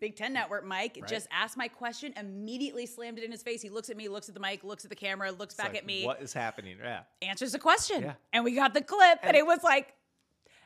[0.00, 1.02] Big Ten Network mic.
[1.06, 3.62] Just asked my question, immediately slammed it in his face.
[3.62, 5.68] He looks at me, looks at the mic, looks at the camera, looks It's back
[5.70, 6.76] like, at me What is happening?
[6.82, 7.04] Yeah.
[7.22, 8.02] answers the question.
[8.02, 8.14] Yeah.
[8.34, 9.94] And we got the clip, and, it was like,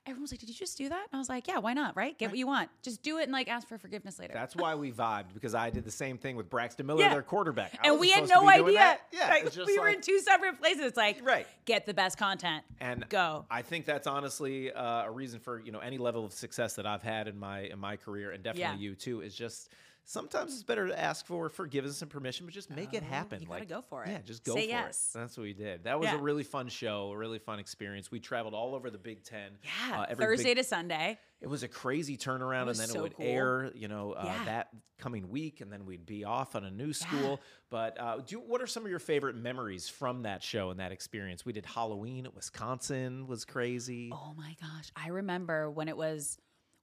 [0.08, 1.96] everyone was like, "Did you just do that?" And I was like, "Yeah, why not?
[1.96, 2.16] Right?
[2.18, 2.70] Get what you want.
[2.82, 5.70] Just do it and like ask for forgiveness later." That's why we vibed because I
[5.70, 7.12] did the same thing with Braxton Miller, Yeah.
[7.14, 7.74] their quarterback.
[7.82, 8.78] I and wasn't we had supposed to no be doing idea.
[8.78, 9.00] that.
[9.12, 10.82] Yeah, Like, it's just we were like- in two separate places.
[10.84, 11.46] It's like, Right.
[11.64, 13.46] get the best content and go.
[13.50, 16.86] I think that's honestly uh, a reason for you know any level of success that
[16.86, 18.90] I've had in my in my career, and definitely Yeah.
[18.90, 19.20] you too.
[19.20, 19.70] Is just
[20.08, 23.38] sometimes it's better to ask for forgiveness and permission, but just make it happen.
[23.38, 24.08] Oh, you gotta like, go for it.
[24.10, 25.12] Yeah, just go Say for yes.
[25.14, 25.18] it.
[25.18, 25.84] That's what we did.
[25.84, 26.16] That was Yeah.
[26.16, 28.10] a really fun show, a really fun experience.
[28.10, 29.58] We traveled all over the Big Ten.
[29.62, 31.18] yeah, uh, every Thursday big- to Sunday.
[31.42, 33.26] it was a crazy turnaround, and then so it would cool.
[33.26, 34.44] air, you know, uh, Yeah.
[34.46, 37.40] that coming week, and then we'd be off on a new school.
[37.70, 40.90] But uh, do what are some of your favorite memories from that show and that
[40.90, 41.44] experience?
[41.44, 44.08] We did Halloween at Wisconsin, was crazy.
[44.10, 46.38] Oh my gosh, I remember when it was.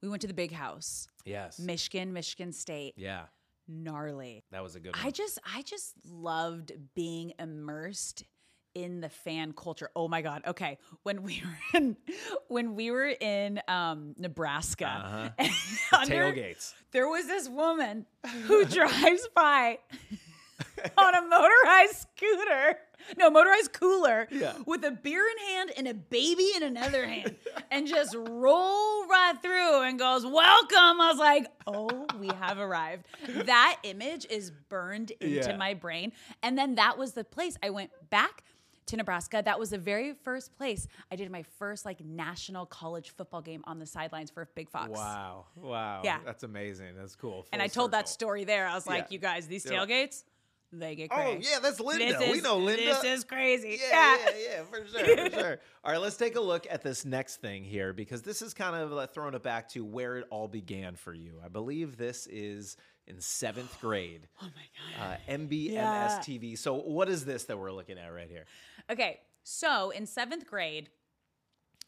[0.05, 3.23] We went to the big house, Yes, Michigan, Michigan State, yeah,
[3.67, 4.43] gnarly.
[4.51, 5.03] that was a good one.
[5.03, 8.23] I just I just loved being immersed
[8.75, 9.89] in the fan culture.
[9.95, 10.43] Oh my god.
[10.45, 10.77] Okay.
[11.01, 11.41] When we
[11.73, 11.97] were in
[12.49, 14.85] when we were in um Nebraska
[15.39, 15.47] Uh-huh.
[15.99, 16.73] under- tailgates.
[16.91, 18.05] there was this woman
[18.43, 19.79] who drives by
[20.97, 22.77] on a motorized scooter.
[23.17, 24.53] No, motorized cooler Yeah.
[24.65, 27.35] with a beer in hand and a baby in another hand
[27.71, 31.01] and just roll right through and goes, Welcome.
[31.01, 33.05] I was like, Oh, we have arrived.
[33.45, 35.57] That image is burned into Yeah.
[35.57, 36.13] my brain.
[36.41, 38.43] And then that was the place I went back
[38.87, 39.41] to Nebraska.
[39.43, 43.63] That was the very first place I did my first like national college football game
[43.65, 44.89] on the sidelines for Big Fox.
[44.91, 46.19] Wow, wow, Yeah.
[46.25, 46.95] that's amazing.
[46.97, 47.45] That's cool.
[47.51, 48.67] And Full I told that story there.
[48.67, 49.13] I was like, Yeah.
[49.13, 50.23] you guys, these tailgates,
[50.79, 51.47] they get Oh crazy.
[51.51, 52.17] yeah, that's Linda.
[52.17, 52.83] This we know Linda.
[52.83, 53.79] This is crazy.
[53.89, 55.59] Yeah, yeah, yeah, for sure, for sure.
[55.83, 58.75] All right, let's take a look at this next thing here because this is kind
[58.75, 61.39] of like throwing it back to where it all began for you.
[61.43, 64.27] I believe this is in seventh grade.
[64.41, 65.17] Oh my God.
[65.27, 66.19] Uh, MBMS Yeah.
[66.21, 66.57] TV.
[66.57, 68.45] So, what is this that we're looking at right here?
[68.89, 69.19] Okay.
[69.43, 70.89] So in seventh grade,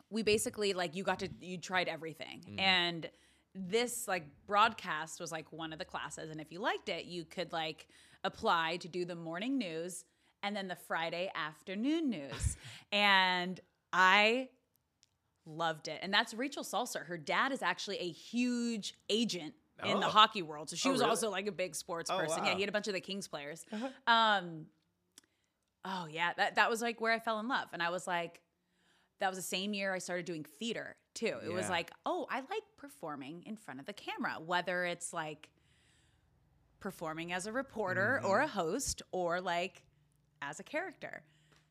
[0.09, 2.41] we basically like you got to you tried everything.
[2.47, 2.59] Mm-hmm.
[2.59, 3.09] And
[3.55, 6.29] this like broadcast was like one of the classes.
[6.29, 7.87] And if you liked it, you could like
[8.23, 10.05] apply to do the morning news
[10.43, 12.57] and then the Friday afternoon news.
[12.91, 13.59] and
[13.93, 14.49] I
[15.45, 15.99] loved it.
[16.01, 17.05] And that's Rachel Salser.
[17.05, 19.53] Her dad is actually a huge agent
[19.85, 20.09] in the Oh.
[20.09, 20.69] hockey world.
[20.69, 21.09] So she Oh, was really?
[21.09, 22.37] also like a big sports Oh, person.
[22.39, 22.47] Yeah, wow.
[22.49, 22.55] Uh-huh.
[22.55, 23.65] he had a bunch of the Kings players.
[24.05, 24.65] Um
[25.85, 27.67] oh yeah, that that was like where I fell in love.
[27.73, 28.41] And I was like
[29.19, 31.37] that was the same year I started doing theater too.
[31.43, 35.49] It was like, oh, I like performing in front of the camera, whether it's like
[36.79, 38.45] performing as a reporter or Mm-hmm.
[38.45, 39.83] a host or like
[40.41, 41.23] as a character.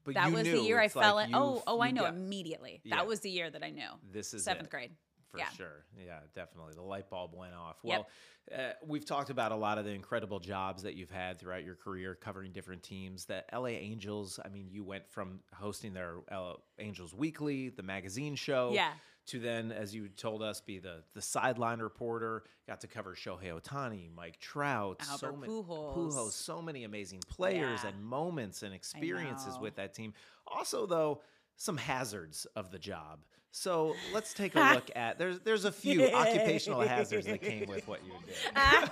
[0.05, 1.35] But that was the knew, year I fell like in.
[1.35, 2.81] Oh, oh, I know got- immediately.
[2.85, 2.97] Yeah.
[2.97, 3.89] That was the year that I knew.
[4.13, 4.71] This is seventh it.
[4.71, 4.91] grade.
[5.33, 5.49] For yeah.
[5.51, 5.85] sure.
[5.99, 6.75] Yeah, definitely.
[6.75, 7.77] The light bulb went off.
[7.83, 8.07] Yep.
[8.53, 11.65] Well, uh, we've talked about a lot of the incredible jobs that you've had throughout
[11.65, 13.25] your career covering different teams.
[13.25, 18.37] The LA Angels, I mean, you went from hosting their LA Angels Weekly, the magazine
[18.37, 18.93] show, Yeah.
[19.29, 22.45] To then, as you told us, be the, the sideline reporter.
[22.69, 26.31] Got to cover Shohei Ohtani, Mike Trout, so Albert many, Pujols.
[26.33, 27.91] so many amazing players Yeah.
[27.91, 30.15] and moments and experiences with that team.
[30.47, 31.23] Also, though,
[31.57, 33.19] some hazards of the job.
[33.51, 37.89] So let's take a look at there's there's a few occupational hazards that came with
[37.89, 38.91] what you did.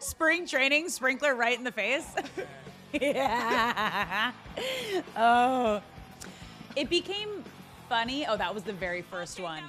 [0.00, 2.06] Spring training, sprinkler right in the face.
[2.92, 4.32] yeah.
[5.16, 5.82] Oh.
[6.74, 7.41] It became
[7.92, 8.26] funny.
[8.26, 9.62] Oh, that was the very first one.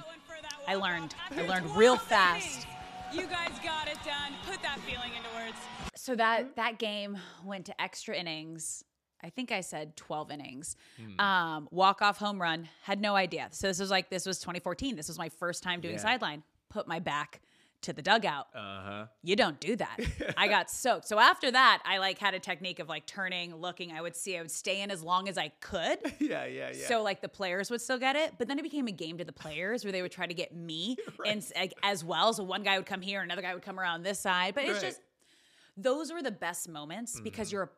[0.66, 1.14] I learned.
[1.30, 2.66] I learned real fast.
[3.12, 4.32] You guys got it done.
[4.50, 5.58] Put that feeling into words.
[5.94, 8.82] So that that game went to extra innings.
[9.22, 10.76] I think I said 12 innings.
[11.18, 12.66] Um, walk off home run.
[12.82, 13.48] Had no idea.
[13.50, 14.96] So this was like this was 2014.
[14.96, 16.00] This was my first time doing Yeah.
[16.00, 16.42] sideline.
[16.70, 17.42] Put my back
[17.84, 18.46] to the dugout.
[18.54, 19.06] Uh huh.
[19.22, 19.96] you don't do that.
[20.36, 21.06] I got soaked.
[21.08, 23.92] So after that, I like had a technique of like turning, looking.
[23.92, 25.98] I would see, I would stay in as long as I could.
[26.20, 26.86] Yeah, yeah, yeah.
[26.88, 29.24] So like the players would still get it, but then it became a game to
[29.24, 32.32] the players where they would try to get me and like, as well.
[32.32, 34.54] So one guy would come here, another guy would come around this side.
[34.54, 34.82] But it's Right.
[34.88, 35.00] just
[35.76, 37.68] those were the best moments because you're a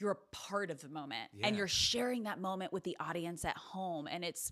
[0.00, 3.56] you're a part of the moment and you're sharing that moment with the audience at
[3.56, 4.50] home and it's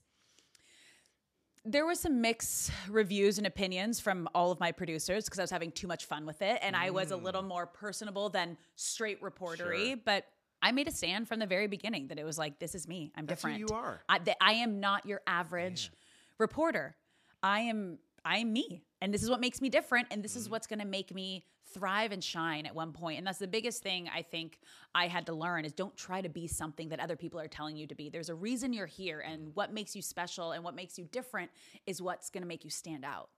[1.64, 5.50] there was some mixed reviews and opinions from all of my producers because I was
[5.50, 7.48] having too much fun with it and I was a little mm.
[7.48, 9.96] more personable than straight reportery, Sure.
[10.04, 10.24] but
[10.62, 13.12] I made a stand from the very beginning that it was like this is me.
[13.16, 13.58] I'm That's different.
[13.60, 14.02] you are.
[14.08, 15.90] I, that I am not your average
[16.38, 16.96] reporter.
[17.42, 18.82] I am I am me.
[19.00, 20.52] And this is what makes me different and this is Mm-hmm.
[20.52, 23.18] what's going to make me thrive and shine at one point.
[23.18, 24.58] And that's the biggest thing I think
[24.94, 27.76] I had to learn is don't try to be something that other people are telling
[27.76, 28.10] you to be.
[28.10, 31.50] There's a reason you're here and what makes you special and what makes you different
[31.86, 33.28] is what's going to make you stand out.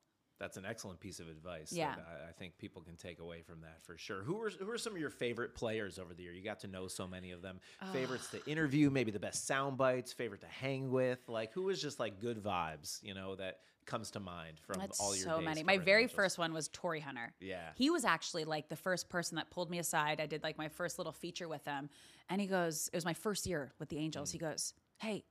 [0.42, 1.70] That's an excellent piece of advice.
[1.70, 1.94] that Yeah.
[1.94, 4.24] I, I think people can take away from that for sure.
[4.24, 6.32] Who are who are some of your favorite players over the year?
[6.32, 7.60] You got to know so many of them.
[7.92, 10.12] Favorites to interview, maybe the best sound bites.
[10.12, 11.20] Favorite to hang with.
[11.28, 13.00] Like who is just like good vibes?
[13.04, 15.62] You know that comes to mind from That's all your so many.
[15.62, 17.32] My very first one was Torii Hunter.
[17.38, 17.68] Yeah.
[17.76, 20.20] He was actually like the first person that pulled me aside.
[20.20, 21.88] I did like my first little feature with him.
[22.28, 24.30] And he goes, it was my first year with the Angels.
[24.30, 24.32] Mm.
[24.32, 25.24] He goes, Hey,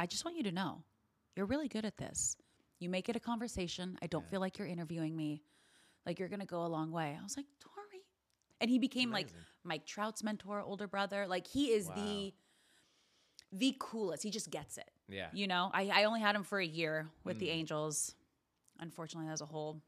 [0.00, 0.82] I just want you to know
[1.36, 2.36] you're really good at this.
[2.78, 3.98] You make it a conversation.
[4.02, 5.42] I don't feel like you're interviewing me.
[6.04, 7.16] Like you're going to go a long way.
[7.18, 8.02] I was like, Torii.
[8.60, 9.28] And he became like.
[9.64, 11.26] Mike Trout's mentor, older brother.
[11.26, 12.32] Like he is the
[13.52, 14.22] the coolest.
[14.22, 14.88] He just gets it.
[15.08, 15.26] Yeah.
[15.32, 17.40] You know, I, I only had him for a year with Mm.
[17.40, 18.14] the Angels.
[18.78, 19.80] Unfortunately, that was a whole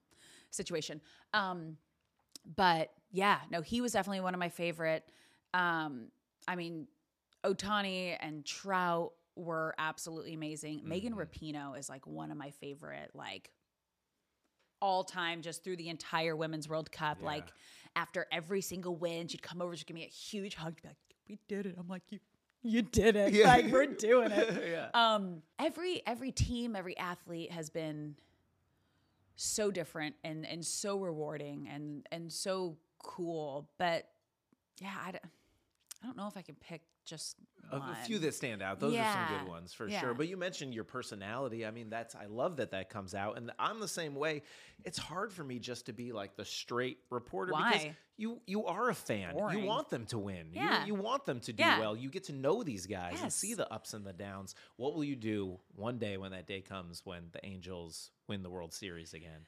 [0.51, 1.01] situation.
[1.33, 1.77] Um,
[2.57, 5.05] but yeah, no, he was definitely one of my favorite.
[5.55, 6.09] Um,
[6.47, 6.89] I mean,
[7.45, 10.83] Ohtani and Trout were absolutely amazing.
[10.85, 11.21] Megan Mm-hmm.
[11.21, 13.51] Rapinoe is like one of my favorite, like
[14.81, 17.19] all time, just through the entire Women's World Cup.
[17.21, 17.27] Yeah.
[17.27, 17.49] Like
[17.97, 20.97] after every single win, she'd come over, she'd give me a huge hug, be like,
[21.29, 22.19] "We did it." I'm like, "You,
[22.63, 23.33] you did it.
[23.33, 23.49] Yeah.
[23.49, 24.89] Like we're doing it." yeah.
[24.95, 28.17] um every every team every athlete has been
[29.37, 34.09] so different and and so rewarding and and so cool but
[34.81, 35.23] yeah i don't,
[36.03, 37.37] I don't know if i can pick just
[37.73, 37.95] A- one.
[38.07, 38.79] Few that stand out.
[38.81, 40.01] Those are some good ones for Yeah.
[40.01, 40.15] sure.
[40.15, 41.67] But you mentioned your personality.
[41.67, 44.43] I mean, that's I love that that comes out, and I'm the same way.
[44.85, 48.91] It's hard for me just to be like the straight reporter because you you are
[48.91, 49.35] a fan.
[49.35, 49.59] Boring.
[49.59, 50.49] You want them to win.
[50.53, 50.85] You- Yeah.
[50.87, 51.81] You, want them to do Yeah.
[51.81, 51.97] well.
[51.97, 54.55] You get to know these guys and see the ups and the downs.
[54.77, 58.51] What will you do one day when that day comes when the Angels win the
[58.51, 59.47] World Series again?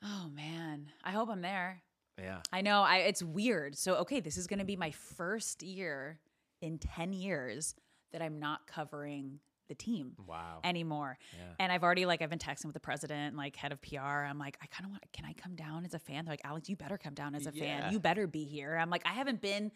[0.00, 1.82] oh man i hope i'm there
[2.18, 2.40] Yeah.
[2.52, 6.18] i know i it's weird so okay this is going to be my first year
[6.60, 7.74] in 10 years
[8.12, 10.60] that i'm not covering the team Wow.
[10.64, 11.18] anymore.
[11.36, 11.44] Yeah.
[11.60, 13.98] And I've already like I've been texting with the president, like head of PR.
[14.00, 15.02] I'm like, I kind of want.
[15.12, 16.24] Can I come down as a fan?
[16.24, 17.82] They're like, Alex, you better come down as a Yeah.
[17.82, 17.92] fan.
[17.92, 18.78] You better be here.
[18.80, 19.70] I'm like, I haven't been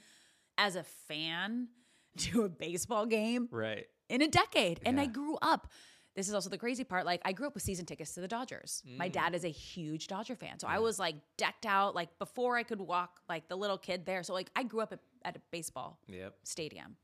[0.56, 1.68] as a fan
[2.20, 3.84] to a baseball game right.
[4.08, 5.70] in a decade, and I grew up.
[6.14, 7.06] This is also the crazy part.
[7.06, 8.82] Like I grew up with season tickets to the Dodgers.
[8.98, 9.12] My Mm.
[9.12, 10.58] dad is a huge Dodger fan.
[10.58, 14.04] So I was like decked out like before I could walk like the little kid
[14.04, 14.22] there.
[14.22, 16.34] So like I grew up at, at a baseball Yep.
[16.44, 16.96] stadium.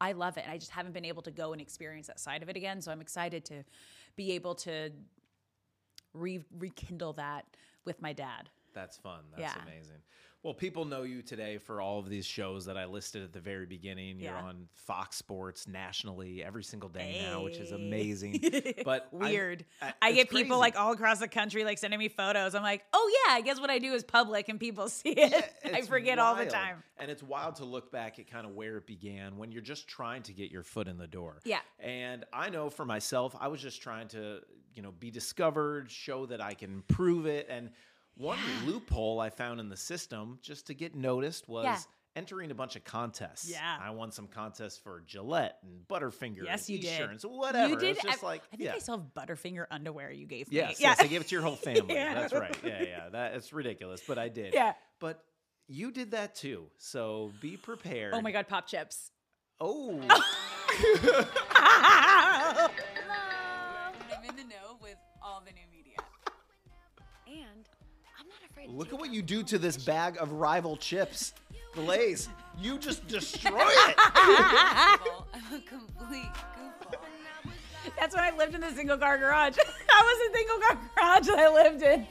[0.00, 0.44] I love it.
[0.44, 2.80] And I just haven't been able to go and experience that side of it again.
[2.80, 3.64] So I'm excited to
[4.14, 4.90] be able to
[6.14, 7.44] re- rekindle that
[7.84, 8.48] with my dad.
[8.74, 9.24] That's fun.
[9.30, 9.62] That's Yeah.
[9.62, 10.02] amazing.
[10.46, 13.40] Well, people know you today for all of these shows that I listed at the
[13.40, 14.20] very beginning.
[14.20, 14.44] You're Yeah.
[14.44, 18.44] on Fox Sports nationally every single day now, which is amazing.
[18.84, 19.64] But Weird.
[19.82, 22.54] I, I, it's get people like all across the country like sending me photos.
[22.54, 25.52] I'm like, oh yeah, I guess what I do is public and people see it.
[25.64, 26.84] I It's forget all the time.
[26.96, 29.88] And it's wild to look back at kind of where it began when you're just
[29.88, 31.40] trying to get your foot in the door.
[31.44, 31.58] Yeah.
[31.80, 34.42] And I know for myself, I was just trying to,
[34.76, 37.48] you know, be discovered, show that I can prove it.
[37.50, 37.70] And
[38.16, 41.78] one loophole I found in the system just to get noticed was Yeah.
[42.16, 43.50] entering a bunch of contests.
[43.50, 43.78] Yeah.
[43.80, 47.00] I won some contests for Gillette and Butterfinger Yes, and you did.
[47.00, 47.68] Esurance, whatever.
[47.74, 48.00] You did.
[48.02, 48.74] Just I, like, I think yeah.
[48.74, 50.56] I still have Butterfinger underwear you gave me.
[50.56, 50.88] Yes, yeah.
[50.90, 51.94] yes, I gave it to your whole family.
[51.94, 52.14] Yeah.
[52.14, 52.56] That's right.
[52.64, 53.08] Yeah, yeah.
[53.10, 54.54] That it's ridiculous, but I did.
[54.54, 54.72] Yeah.
[54.98, 55.22] But
[55.68, 56.66] you did that too.
[56.78, 58.14] So be prepared.
[58.14, 59.10] Oh my God, pop chips.
[59.60, 60.00] Oh.
[68.68, 71.32] Look at what you do to this bag of rival chips.
[71.74, 72.28] The Lays.
[72.58, 73.94] You just destroy it.
[73.98, 77.50] I'm a complete goofball.
[77.98, 79.56] That's when I lived in the single car garage.
[79.56, 82.06] that was a single car garage that I lived in.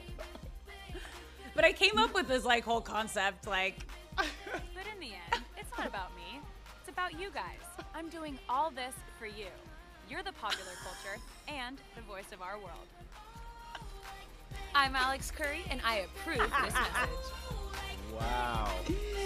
[1.56, 3.80] But I came up with this like whole concept, like
[4.16, 4.26] But
[4.94, 6.40] in the end, it's not about me.
[6.82, 7.60] It's about you guys.
[7.96, 9.48] I'm doing all this for you.
[10.10, 12.88] You're the popular culture and the voice of our world.
[14.76, 17.10] I'm Alex Curry, and I approve this message.
[18.14, 18.70] Wow.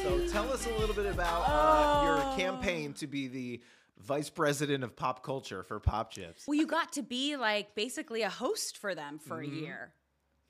[0.04, 3.62] So tell us a little bit about uh, your campaign to be the
[4.00, 6.46] vice president of pop culture for Pop Chips.
[6.48, 9.58] well, you got to be like basically a host for them for Mm-hmm.
[9.58, 9.94] a year.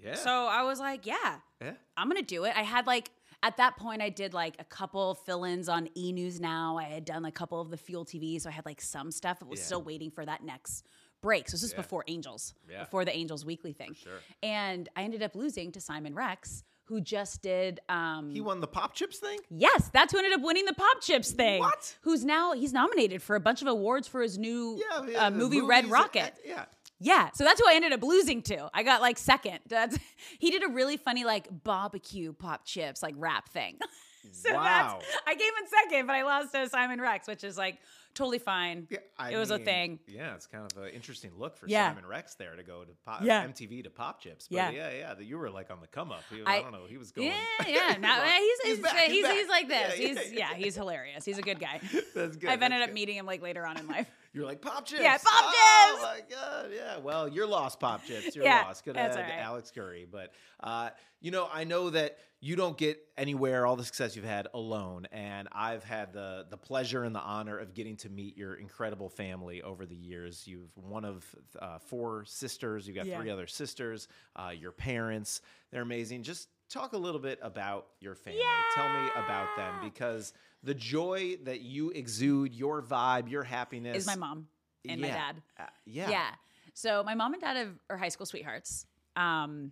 [0.04, 0.16] Yeah.
[0.16, 1.74] So I was like, yeah, yeah.
[1.98, 2.54] I'm gonna do it.
[2.56, 3.10] I had like
[3.42, 6.78] at that point I did like a couple fill-ins on E News Now.
[6.78, 9.42] I had done a couple of the Fuel TV, so I had like some stuff.
[9.42, 9.66] It was Yeah.
[9.66, 10.86] still waiting for that next
[11.22, 11.48] break.
[11.50, 11.78] So this is Yeah.
[11.78, 12.84] before Angels, Yeah.
[12.84, 13.94] before the Angels Weekly thing.
[13.96, 14.20] sure.
[14.44, 17.80] And I ended up losing to Simon Rex, who just did.
[17.90, 19.40] Um, He won the Pop Chips thing?
[19.50, 21.60] Yes, that's who ended up winning the Pop Chips thing.
[21.60, 21.98] What?
[22.02, 24.98] Who's now he's nominated for a bunch of awards for his new Yeah.
[24.98, 26.34] uh, yeah, the movie Red Rocket.
[26.34, 26.66] uh, Yeah.
[27.02, 28.70] Yeah, so that's who I ended up losing to.
[28.74, 29.60] I got like second.
[29.68, 29.98] That's
[30.40, 33.78] he did a really funny like barbecue pop chips like rap thing.
[34.34, 35.00] so Wow.
[35.02, 37.80] that's I came in second, but I lost to Simon Rex, which is like
[38.14, 38.88] totally fine.
[38.90, 40.00] Yeah, I it was a thing.
[40.08, 41.90] Yeah, it's kind of an interesting look for Yeah.
[41.90, 43.46] Simon Rex there to go to pop, Yeah.
[43.46, 44.48] MTV to Pop Chips.
[44.48, 44.70] But Yeah.
[44.72, 46.24] yeah, yeah, that you were like on the come up.
[46.30, 46.86] He, I, I- don't know.
[46.88, 47.28] He was going.
[47.28, 47.98] Yeah, yeah.
[48.00, 49.94] Now, he's, he's, he's, back, he's, he's he's, like this.
[49.94, 50.54] He's yeah.
[50.56, 51.26] he's hilarious.
[51.26, 51.80] He's a good guy.
[52.16, 52.50] That's good.
[52.50, 54.08] I've that's ended up meeting him like later on in life.
[54.34, 55.02] You're like Pop Chips.
[55.02, 56.04] Yeah, Pop Oh Chips!
[56.04, 56.98] my god, yeah.
[57.00, 58.36] Well, you're lost, Pop Chips.
[58.36, 58.86] You're Yeah, lost.
[58.86, 59.40] Good that's ahead, right.
[59.44, 60.08] Alex Curry.
[60.10, 64.24] But uh, you know, I know that you don't get anywhere all the success you've
[64.26, 68.38] had alone, and I've had the the pleasure and the honor of getting to meet
[68.38, 70.46] your incredible family over the years.
[70.48, 71.26] You've one of
[71.60, 72.88] uh, four sisters.
[72.88, 73.20] You've got Yeah.
[73.20, 74.08] three other sisters.
[74.36, 76.24] Uh, your parents, they're amazing.
[76.24, 78.42] Just talk a little bit about your family.
[78.76, 84.08] Tell me about them because the joy that you exude, your vibe, your happiness Is
[84.08, 84.48] my mom
[84.88, 85.42] and my dad.
[85.60, 86.10] Uh, yeah.
[86.10, 86.30] Yeah.
[86.74, 88.86] So my mom and dad have, are high school sweethearts.
[89.16, 89.72] Um,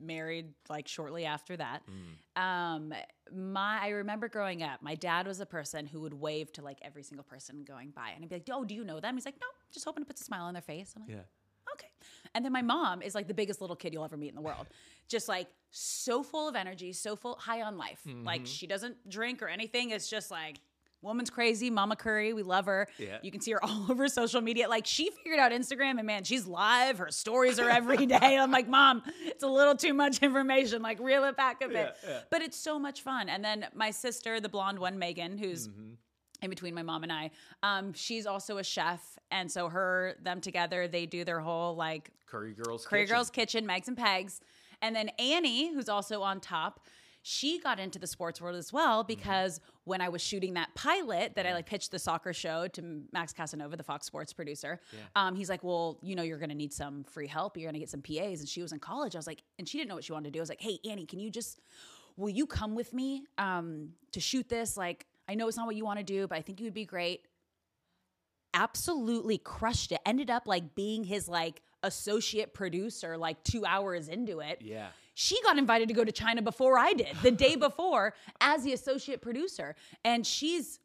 [0.00, 1.82] married like shortly after that.
[2.36, 2.42] Mm.
[2.42, 2.94] Um,
[3.32, 6.78] my I remember growing up, my dad was a person who would wave to like
[6.82, 9.24] every single person going by, and I'd be like, "Oh, do you know them?" He's
[9.24, 11.22] like, "No, just hoping to put a smile on their face." I'm like, Yeah.
[11.74, 11.88] Okay.
[12.34, 14.40] And then my mom is like the biggest little kid you'll ever meet in the
[14.40, 14.66] world.
[15.08, 18.00] Just like so full of energy, so full high on life.
[18.06, 18.24] Mm-hmm.
[18.24, 19.90] Like she doesn't drink or anything.
[19.90, 20.56] It's just like
[21.02, 22.32] woman's crazy, Mama Curry.
[22.32, 22.88] We love her.
[22.98, 23.18] Yeah.
[23.22, 24.68] You can see her all over social media.
[24.68, 26.98] Like she figured out Instagram and man, she's live.
[26.98, 28.38] Her stories are every day.
[28.38, 30.82] I'm like, Mom, it's a little too much information.
[30.82, 31.94] Like reel it back a bit.
[32.02, 32.20] Yeah, yeah.
[32.30, 33.28] But it's so much fun.
[33.28, 35.92] And then my sister, the blonde one, Megan, who's Mm-hmm.
[36.42, 37.30] In between my mom and I.
[37.62, 42.10] Um, she's also a chef, and so her them together they do their whole like
[42.26, 42.86] Curry Girls.
[42.86, 43.14] Curry Kitchen.
[43.14, 44.40] Girls Kitchen, Megs and Pegs,
[44.82, 46.80] and then Annie, who's also on top.
[47.26, 49.06] She got into the sports world as well Mm-hmm.
[49.06, 53.02] because when I was shooting that pilot that I like pitched the soccer show to
[53.14, 54.78] Max Casanova, the Fox Sports producer,
[55.16, 57.56] um, he's like, "Well, you know, you're going to need some free help.
[57.56, 59.14] You're going to get some PAs." And she was in college.
[59.14, 60.38] I was like, and she didn't know what she wanted to do.
[60.40, 61.60] I was like, "Hey, Annie, can you just,
[62.18, 64.76] will you come with me um, to shoot this?
[64.76, 66.74] Like, I know it's not what you want to do, but I think you would
[66.74, 67.22] be great."
[68.54, 70.00] absolutely crushed it.
[70.06, 74.62] Ended up like being his like associate producer like 2 hours into it.
[74.62, 74.86] Yeah.
[75.14, 78.72] She got invited to go to China before I did, the day before as the
[78.72, 79.76] associate producer.
[80.04, 80.78] And she's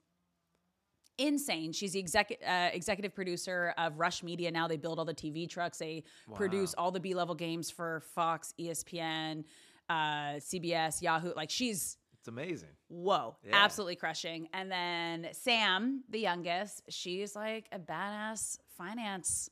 [1.18, 1.72] insane.
[1.72, 4.52] She's the exec- uh, executive producer of Rush Media.
[4.52, 5.78] Now they build all the TV trucks.
[5.78, 9.44] They produce all the B level games for Fox, ESPN,
[9.90, 9.94] uh,
[10.40, 11.34] CBS, Yahoo.
[11.36, 11.98] Like she's
[12.30, 12.70] amazing.
[12.88, 14.48] whoa, absolutely crushing.
[14.54, 19.50] And then Sam, the youngest, she's like a badass finance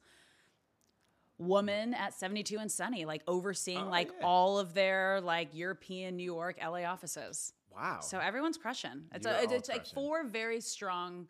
[1.38, 4.25] woman at 72 and Sunny, like overseeing Oh, like yeah.
[4.25, 7.53] all of their like European, New York, LA offices.
[7.73, 7.99] Wow.
[8.01, 9.03] So everyone's crushing.
[9.13, 11.28] It's a, it's, it's like four very strong,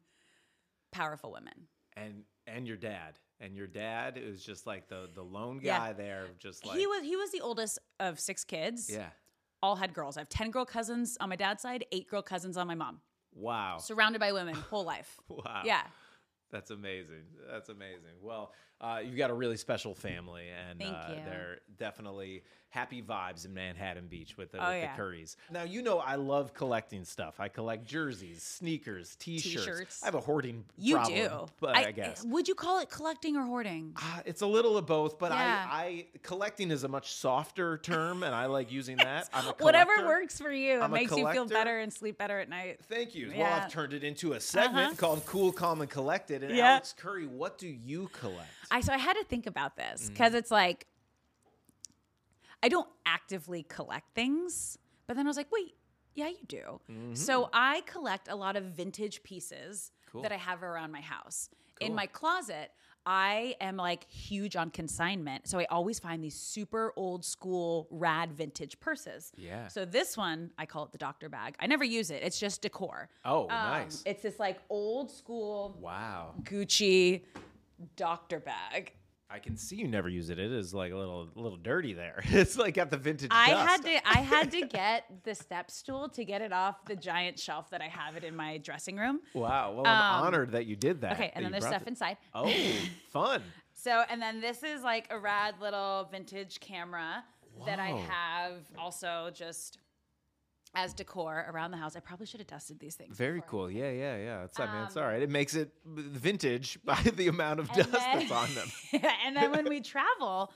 [0.91, 1.53] powerful women.
[1.95, 3.19] and and your dad.
[3.39, 5.77] And your dad is just like the the lone Yeah.
[5.77, 8.89] guy there, just like he was he was the oldest of six kids.
[8.89, 9.09] Yeah.
[9.63, 10.17] All had girls.
[10.17, 13.01] I have 10 girl cousins on my dad's side, eight girl cousins on my mom.
[13.33, 13.77] Wow.
[13.79, 15.17] Surrounded by women, whole life.
[15.29, 15.61] Wow.
[15.65, 15.83] Yeah.
[16.51, 17.23] That's amazing.
[17.51, 18.21] That's amazing.
[18.21, 23.53] Well, uh, you've got a really special family, and uh, they're definitely happy vibes in
[23.53, 24.95] Manhattan Beach with the, Oh, with yeah.
[24.95, 25.35] the Currys.
[25.51, 27.39] Now, you know I love collecting stuff.
[27.39, 29.65] I collect jerseys, sneakers, T-shirts.
[29.65, 30.03] T-shirts.
[30.03, 31.45] I have a hoarding You problem, do.
[31.61, 32.23] but I, guess.
[32.25, 33.93] Would you call it collecting or hoarding?
[33.95, 35.65] Uh, it's a little of both, but Yeah.
[35.71, 39.29] I, I collecting is a much softer term, and I like using that.
[39.33, 40.79] I'm a Whatever works for you.
[40.81, 42.81] I'm it makes you feel better and sleep better at night.
[42.89, 43.31] Thank you.
[43.35, 44.95] Well, I've turned it into a segment Uh-huh.
[44.97, 46.71] called "Cool, Calm, and Collected." And Yeah.
[46.73, 48.49] Alex Curry, what do you collect?
[48.71, 50.13] I so I had to think about this Mm-hmm.
[50.13, 50.87] because it's like
[52.63, 55.75] I don't actively collect things, but then I was like, wait,
[56.15, 56.79] yeah, you do.
[57.13, 60.11] So I collect a lot of vintage pieces Mm-hmm.
[60.13, 60.21] Cool.
[60.21, 61.49] that I have around my house.
[61.81, 62.71] In my closet,
[63.05, 65.45] I am like huge on consignment.
[65.49, 69.33] So I always find these super old school rad vintage purses.
[69.35, 69.67] Yeah.
[69.67, 71.55] So this one, I call it the doctor bag.
[71.59, 72.23] I never use it.
[72.23, 73.09] It's just decor.
[73.25, 74.01] Oh, Um, nice.
[74.05, 76.35] It's this like old school Wow.
[76.43, 77.23] Gucci
[77.95, 78.93] doctor bag.
[79.29, 80.39] I can see you never use it.
[80.39, 82.21] It is like a little, a little dirty there.
[82.27, 83.27] It's like at the vintage.
[83.29, 83.69] I dust.
[83.69, 87.37] had to I had to get the step stool to get it off the giant
[87.37, 89.19] shelf that I have it in my dressing room.
[89.33, 89.73] Wow.
[89.73, 91.13] Well, I'm Um, honored that you did that.
[91.13, 91.89] Okay, and that then there's stuff it.
[91.89, 92.17] inside.
[92.33, 92.49] Oh,
[93.11, 93.41] fun.
[93.73, 97.23] So, and then this is like a rad little vintage camera
[97.65, 99.77] that I have also just
[100.75, 101.95] as decor around the house.
[101.95, 103.17] I probably should have dusted these things.
[103.17, 103.49] Very before.
[103.67, 103.71] cool.
[103.71, 104.43] Yeah, yeah, yeah.
[104.43, 105.21] It's, I mean, it's Um, all right.
[105.21, 108.71] It makes it vintage by the amount of dust then- that's on them.
[109.25, 110.51] and then when we travel,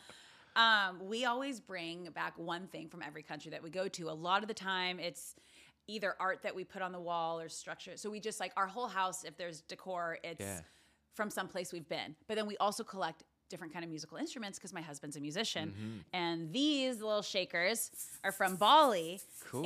[0.55, 4.09] um, we always bring back one thing from every country that we go to.
[4.09, 5.36] A lot of the time, it's
[5.88, 7.97] either art that we put on the wall or structure.
[7.97, 9.24] So we just like our whole house.
[9.24, 10.59] If there's decor, it's Yeah.
[11.14, 12.16] from some place we've been.
[12.28, 15.69] But then we also collect different kind of musical instruments because my husband's a musician
[15.69, 15.97] Mm-hmm.
[16.13, 17.91] and these little shakers
[18.23, 19.65] are from bali Cool.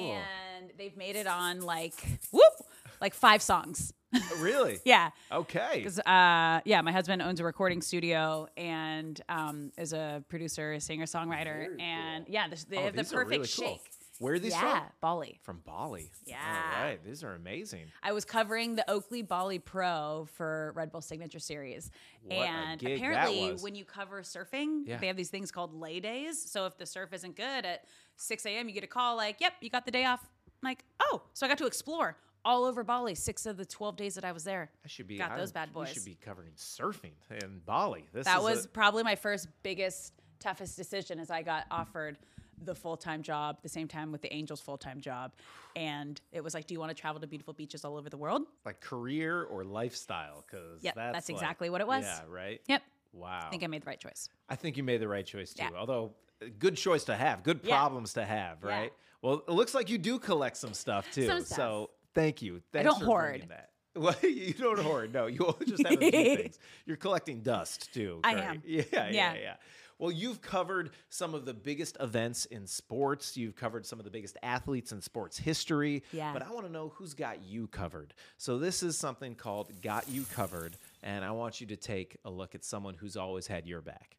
[0.58, 1.94] and they've made it on like
[2.32, 2.54] whoop
[3.00, 3.94] like five songs
[4.40, 4.80] really?
[4.86, 5.84] yeah Okay.
[5.84, 10.80] 'Cause, uh, yeah, my husband owns a recording studio and um, is a producer, a
[10.80, 13.80] singer, songwriter, and yeah, this, they Oh, have the perfect really cool.
[14.20, 14.90] Where are these yeah, from?
[15.02, 15.40] Bali.
[15.44, 16.12] From Bali.
[16.26, 16.38] Yeah.
[16.78, 17.04] All right.
[17.06, 17.88] These are amazing.
[18.02, 21.92] I was covering the Oakley Bali Pro for Red Bull Signature Series,
[22.24, 24.98] What and apparently, when you cover surfing, Yeah.
[24.98, 26.42] they have these things called lay days.
[26.50, 27.86] So if the surf isn't good at
[28.16, 30.22] 6 a.m., you get a call like, "Yep, you got the day off."
[30.64, 33.16] I'm like, "Oh," so I got to explore all over Bali.
[33.16, 34.72] Six of the 12 days that I was there.
[34.84, 35.90] I should be got I- those bad boys.
[35.92, 38.08] should be covering surfing in Bali.
[38.14, 42.18] This that was a- probably my first biggest toughest decision as i got offered
[42.64, 45.32] the full-time job the same time with the angels full-time job
[45.76, 48.18] and it was like do you want to travel to beautiful beaches all over the
[48.18, 52.04] world like career or lifestyle because Yep, that's, that's like- exactly what it was.
[52.04, 52.20] Yeah.
[52.30, 52.62] Right.
[52.68, 52.82] yep
[53.14, 53.44] Wow.
[53.48, 55.64] i think i made the right choice I think you made the right choice too.
[55.64, 55.72] Yeah.
[55.78, 56.12] Although,
[56.60, 57.76] good choice to have, good Yeah.
[57.78, 58.70] problems to have, Yeah.
[58.70, 58.94] right?
[59.24, 61.26] Well, it looks like you do collect some stuff too.
[61.26, 61.56] Some stuff.
[61.58, 62.62] So thank you.
[62.72, 63.46] Thanks don't for hoard.
[63.50, 63.70] That.
[63.96, 65.14] Well, you don't hoard.
[65.14, 66.60] No, you just have a few things.
[66.86, 68.20] You're collecting dust too.
[68.26, 68.62] I am.
[68.66, 69.56] Yeah, yeah, yeah, Yeah.
[69.98, 73.38] Well, you've covered some of the biggest events in sports.
[73.38, 76.04] You've covered some of the biggest athletes in sports history.
[76.12, 76.34] Yeah.
[76.34, 78.14] But I want to know who's got you covered.
[78.38, 82.30] So this is something called Got You Covered, and I want you to take a
[82.30, 84.18] look at someone who's always had your back.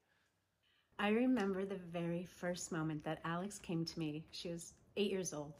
[0.98, 4.24] I remember the very first moment that Alex came to me.
[4.30, 5.52] She was eight years old.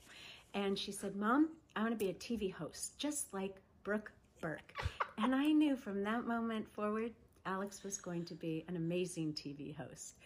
[0.55, 4.11] And she said, Mom, I want to be a TV host, just like Brooke
[4.41, 4.73] Burke.
[5.19, 7.13] and I knew from that moment forward,
[7.47, 10.17] Alex was going to be an amazing TV host.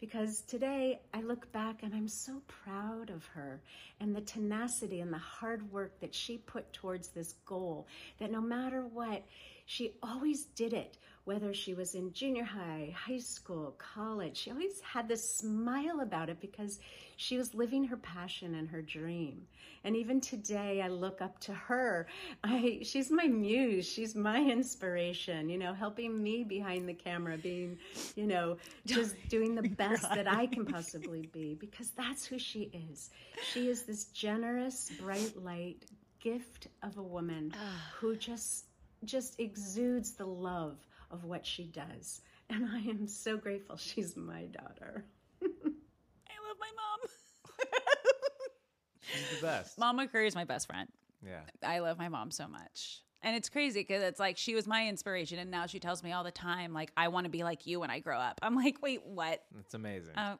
[0.00, 3.60] Because today I look back and I'm so proud of her
[3.98, 7.88] and the tenacity and the hard work that she put towards this goal.
[8.20, 9.24] That no matter what,
[9.66, 10.98] she always did it,
[11.28, 14.34] whether she was in junior high, high school, college.
[14.34, 16.80] She always had this smile about it because
[17.18, 19.42] she was living her passion and her dream.
[19.84, 22.06] And even today, I look up to her.
[22.42, 23.86] I, she's my muse.
[23.86, 27.76] She's my inspiration, you know, helping me behind the camera, being,
[28.16, 28.56] you know,
[28.86, 33.10] just doing the best that I can possibly be because that's who she is.
[33.52, 35.84] She is this generous, bright light
[36.20, 37.92] gift of a woman ah.
[38.00, 38.64] who just
[39.04, 40.76] just exudes the love
[41.10, 42.20] of what she does.
[42.50, 45.04] And I am so grateful she's my daughter.
[45.42, 47.10] I love my mom.
[49.02, 49.78] She's the best.
[49.78, 50.88] Mama Curry is my best friend.
[51.24, 51.40] Yeah.
[51.62, 53.02] I love my mom so much.
[53.22, 56.12] And it's crazy because it's like she was my inspiration, and now she tells me
[56.12, 58.38] all the time, like, I want to be like you when I grow up.
[58.42, 59.42] I'm like, wait, what?
[59.56, 60.12] That's amazing.
[60.16, 60.38] Um,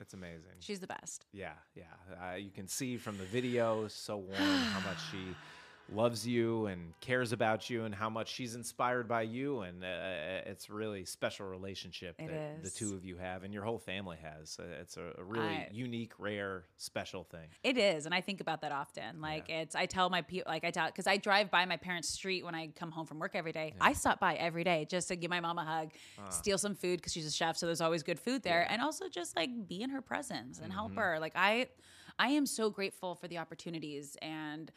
[0.00, 0.52] it's amazing.
[0.60, 1.26] she's the best.
[1.32, 1.84] Yeah, yeah.
[2.22, 5.18] Uh, you can see from the video, so warm, how much she
[5.90, 9.60] loves you and cares about you, and how much she's inspired by you.
[9.60, 13.64] And uh, it's really special relationship It that the two of you have, and your
[13.64, 14.58] whole family has.
[14.58, 17.48] Uh, it's a, a really I- unique, rare, special thing.
[17.62, 19.20] It is, and I think about that often.
[19.20, 22.08] Like it's, I tell my people, like I tell, because I drive by my parents'
[22.08, 23.74] street when I come home from work every day.
[23.80, 25.90] I stop by every day just to give my mom a hug,
[26.30, 29.08] steal some food because she's a chef, so there's always good food there, and also
[29.08, 31.18] just like be in her presence and help her.
[31.20, 31.68] Like I,
[32.18, 34.70] I am so grateful for the opportunities and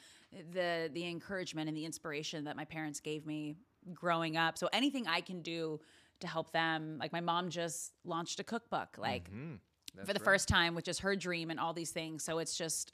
[0.53, 3.55] the the encouragement and the inspiration that my parents gave me
[3.93, 4.57] growing up.
[4.57, 5.79] So anything I can do
[6.19, 10.03] to help them, like my mom just launched a cookbook, like mm-hmm.
[10.05, 12.23] for the first time, which is her dream and all these things.
[12.23, 12.93] So it's just,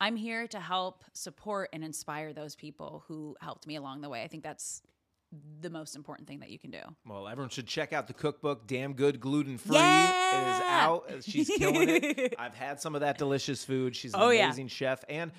[0.00, 4.22] I'm here to help support and inspire those people who helped me along the way.
[4.22, 4.82] I think that's
[5.60, 6.80] the most important thing that you can do.
[7.06, 8.66] Well, everyone should check out the cookbook.
[8.66, 9.76] Damn good, gluten free.
[9.76, 11.04] It is out.
[11.22, 12.34] She's killing it.
[12.38, 13.94] I've had some of that delicious food.
[13.96, 14.44] She's an Oh, yeah.
[14.46, 15.32] amazing chef, and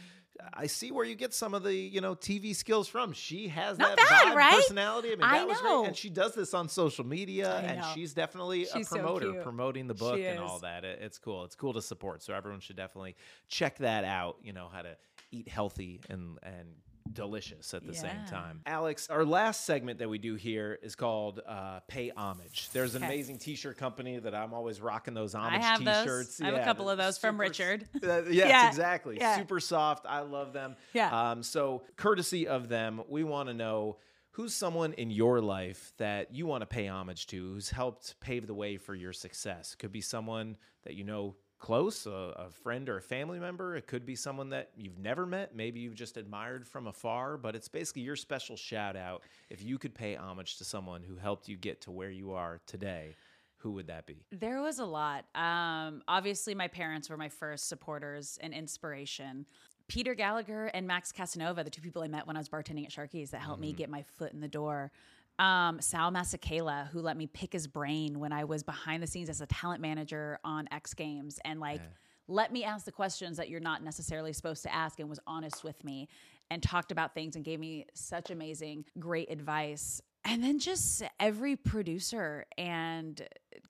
[0.54, 3.14] I see where you get some of the you know TV skills from.
[3.14, 4.54] She has Not that bad, vibe, right?
[4.56, 5.10] personality.
[5.10, 5.80] I mean, I that was know.
[5.82, 7.92] great, and she does this on social media, I and know.
[7.94, 9.44] she's definitely She's a so promoter, cute.
[9.44, 10.62] promoting the book She and all is.
[10.64, 10.84] that.
[10.84, 11.44] It- it's cool.
[11.46, 12.22] It's cool to support.
[12.24, 13.16] So everyone should definitely
[13.48, 14.38] check that out.
[14.44, 14.98] You know how to
[15.32, 16.68] eat healthy and and
[17.12, 18.62] delicious at the same time.
[18.66, 22.70] Alex, our last segment that we do here is called uh, Pay Homage.
[22.74, 23.14] There's an Okay.
[23.14, 26.42] amazing t-shirt company that I'm always rocking those homage I have t-shirts.
[26.42, 27.88] I have a couple of those from Richard.
[28.06, 28.68] Uh, yes, Yeah.
[28.68, 29.18] exactly.
[29.18, 29.38] Yeah.
[29.38, 30.06] Super soft.
[30.08, 30.76] I love them.
[30.94, 31.32] Yeah.
[31.32, 33.98] Um, so, courtesy of them, we want to know
[34.32, 38.46] who's someone in your life that you want to pay homage to, who's helped pave
[38.48, 39.76] the way for your success.
[39.76, 43.76] Could be someone that you know close, a, a friend or a family member.
[43.76, 45.56] It could be someone that you've never met.
[45.56, 49.24] Maybe you've just admired from afar, but it's basically your special shout out.
[49.50, 52.60] If you could pay homage to someone who helped you get to where you are
[52.68, 53.16] today,
[53.58, 54.18] who would that be?
[54.32, 55.26] There was a lot.
[55.34, 59.46] Um, obviously, my parents were my first supporters and inspiration.
[59.88, 62.92] Peter Gallagher and Max Casanova, the two people I met when I was bartending at
[62.92, 64.92] Sharky's that helped me get my foot in the door.
[65.38, 69.30] Um, Sal Masekela, who let me pick his brain when I was behind the scenes
[69.30, 71.82] as a talent manager on X Games and like
[72.28, 75.64] let me ask the questions that you're not necessarily supposed to ask and was honest
[75.64, 76.08] with me
[76.50, 80.02] and talked about things and gave me such amazing, great advice.
[80.24, 83.22] And then just every producer and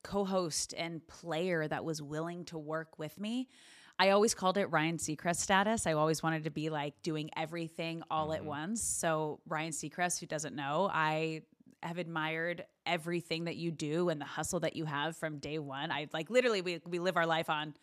[0.03, 3.49] co host and player that was willing to work with me.
[3.97, 5.87] I always called it Ryan Seacrest status.
[5.87, 8.81] I always wanted to be like doing everything all at once.
[8.81, 11.43] So, Ryan Seacrest, who doesn't know, I
[11.85, 15.91] have admired everything that you do and the hustle that you have from day one.
[15.91, 17.73] I like literally, we, we live our life on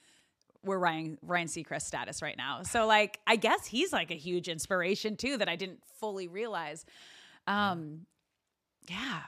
[0.65, 2.63] we're Ryan Ryan Seacrest status right now.
[2.63, 6.85] So like I guess he's like a huge inspiration too that I didn't fully realize.
[7.47, 8.07] Um
[8.89, 9.23] yeah,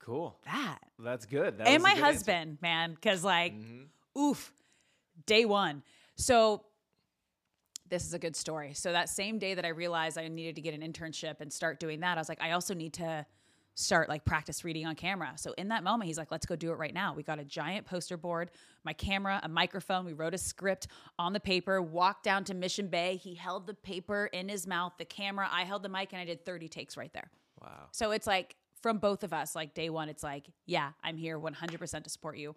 [0.00, 0.36] Cool.
[0.44, 0.78] that.
[0.98, 1.58] That's good.
[1.58, 2.04] That and my good answer.
[2.12, 4.20] husband, man, cuz like Mm-hmm.
[4.20, 4.52] oof,
[5.26, 5.82] day 1.
[6.16, 6.64] So
[7.88, 8.74] this is a good story.
[8.74, 11.80] So that same day that I realized I needed to get an internship and start
[11.80, 13.26] doing that, I was like I also need to
[13.76, 15.32] start like practice reading on camera.
[15.36, 17.12] So in that moment, he's like, let's go do it right now.
[17.14, 18.50] We got a giant poster board,
[18.84, 20.04] my camera, a microphone.
[20.04, 20.86] We wrote a script
[21.18, 23.16] on the paper, walked down to Mission Bay.
[23.16, 25.48] He held the paper in his mouth, the camera.
[25.50, 27.30] I held the mic and I did 30 takes right there.
[27.60, 27.86] Wow.
[27.90, 31.38] So it's like from both of us, like day one, it's like, yeah, I'm here
[31.38, 32.54] 100% to support you,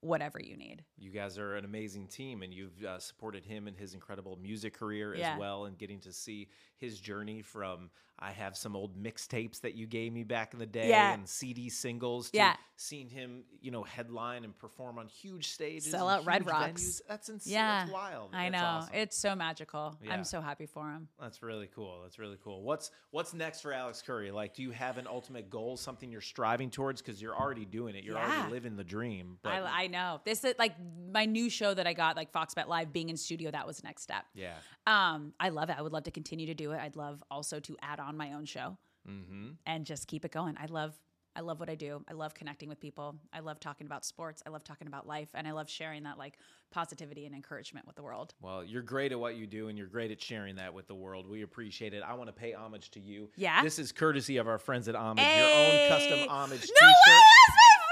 [0.00, 0.84] whatever you need.
[0.98, 4.74] You guys are an amazing team, and you've uh, supported him in his incredible music
[4.74, 5.32] career Yeah.
[5.34, 7.90] as well, and getting to see his journey from
[8.20, 11.14] I have some old mixtapes that you gave me back in the day Yeah.
[11.14, 12.56] and CD singles to Yeah.
[12.76, 16.82] seeing him, you know, headline and perform on huge stages, Sell out Red Rocks.
[16.82, 17.00] venues.
[17.08, 17.52] That's insane.
[17.54, 17.80] Yeah.
[17.80, 18.34] That's wild.
[18.34, 18.66] I That's know.
[18.68, 18.94] awesome.
[18.94, 19.96] It's so magical.
[20.02, 20.12] Yeah.
[20.14, 21.08] I'm so happy for him.
[21.20, 22.02] That's really cool.
[22.02, 22.62] That's really cool.
[22.62, 24.30] What's what's next for Alex Curry?
[24.30, 27.00] Like, do you have an ultimate goal, something you're striving towards?
[27.00, 28.04] Because you're already doing it.
[28.04, 28.26] You're Yeah.
[28.38, 29.38] already living the dream.
[29.42, 30.20] But I, I know.
[30.24, 30.74] This is like
[31.12, 33.50] my new show that I got, like Fox Bet Live, being in studio.
[33.50, 34.24] That was the next step.
[34.34, 34.54] yeah.
[34.86, 35.76] Um, I love it.
[35.78, 36.80] I would love to continue to do it.
[36.80, 38.76] I'd love also to add on my own show
[39.08, 39.50] Mm-hmm.
[39.64, 40.54] and just keep it going.
[40.60, 40.92] I love,
[41.34, 42.04] I love what I do.
[42.10, 43.16] I love connecting with people.
[43.32, 44.42] I love talking about sports.
[44.44, 46.36] I love talking about life, and I love sharing that like
[46.70, 48.34] positivity and encouragement with the world.
[48.42, 50.94] Well, you're great at what you do, and you're great at sharing that with the
[50.94, 51.26] world.
[51.26, 52.02] We appreciate it.
[52.06, 53.30] I want to pay homage to you.
[53.36, 53.62] Yeah?
[53.62, 55.38] This is courtesy of our friends at Homage, Hey!
[55.38, 57.22] your own custom homage No t-shirt.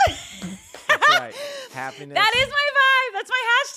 [0.09, 0.17] way!
[0.89, 1.09] That's my.
[1.09, 1.35] That's right.
[1.73, 2.15] Happiness.
[2.15, 2.96] that is my vibe.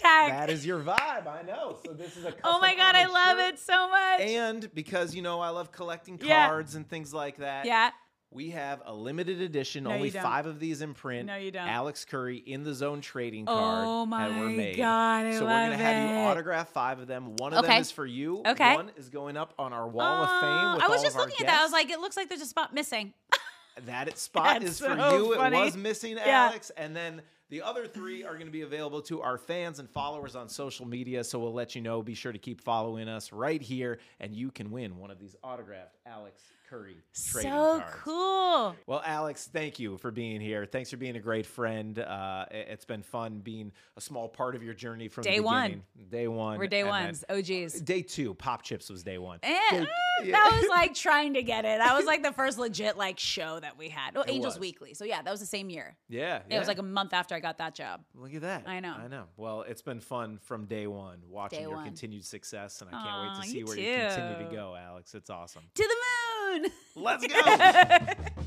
[0.01, 0.29] Hashtag.
[0.29, 1.27] That is your vibe.
[1.27, 1.77] I know.
[1.85, 2.33] So this is a.
[2.43, 3.53] oh my god, I love shirt.
[3.55, 4.21] it so much.
[4.21, 6.47] And because you know I love collecting Yeah.
[6.47, 7.65] cards and things like that.
[7.65, 7.91] yeah.
[8.31, 11.25] We have a limited edition, No, only five of these in print.
[11.25, 11.67] No, you don't.
[11.67, 14.77] Alex Curry in the zone trading card Oh that were my made.
[14.77, 17.35] God, I so we're gonna have you autograph five of them.
[17.37, 18.43] One of them is for you.
[18.45, 18.75] Okay.
[18.75, 20.49] One is going up on our wall of oh, fame.
[20.51, 21.59] Oh, With I was just of looking at that.
[21.59, 23.13] I was like, it looks like there's a spot missing.
[23.85, 25.35] That spot That's is for so you.
[25.35, 25.57] funny.
[25.57, 26.47] It was missing, Yeah.
[26.49, 26.69] Alex.
[26.75, 30.36] And then the other three are going to be available to our fans and followers
[30.36, 31.24] on social media.
[31.24, 32.02] So we'll let you know.
[32.02, 35.36] Be sure to keep following us right here, and you can win one of these
[35.43, 37.95] autographed Alex Curry so cards.
[38.03, 38.76] cool.
[38.86, 40.65] Well, Alex, thank you for being here.
[40.65, 41.97] Thanks for being a great friend.
[41.97, 45.84] Uh, it- it's been fun being a small part of your journey from Day one.
[46.09, 46.59] Day one.
[46.59, 47.82] We're day ones, OGs.
[47.82, 49.39] Day two, Pop Chips was day one.
[49.43, 49.86] Eh, Day- uh,
[50.24, 50.32] yeah.
[50.34, 51.80] That was like trying to get it.
[51.80, 54.15] That was like the first legit like show that we had.
[54.15, 54.59] Oh, It Angels was.
[54.59, 54.93] Weekly.
[54.93, 55.95] So yeah, that was the same year.
[56.09, 58.01] yeah, It was like a month after I got that job.
[58.13, 58.63] Look at that.
[58.67, 58.93] I know.
[58.93, 59.24] I know.
[59.38, 61.86] Well, it's been fun from day one watching Day your one.
[61.86, 65.15] continued success, and I can't wait to see where you continue to go, Alex.
[65.15, 65.63] It's awesome.
[65.74, 66.38] To the moon.
[66.95, 67.28] Let's
[68.38, 68.43] go.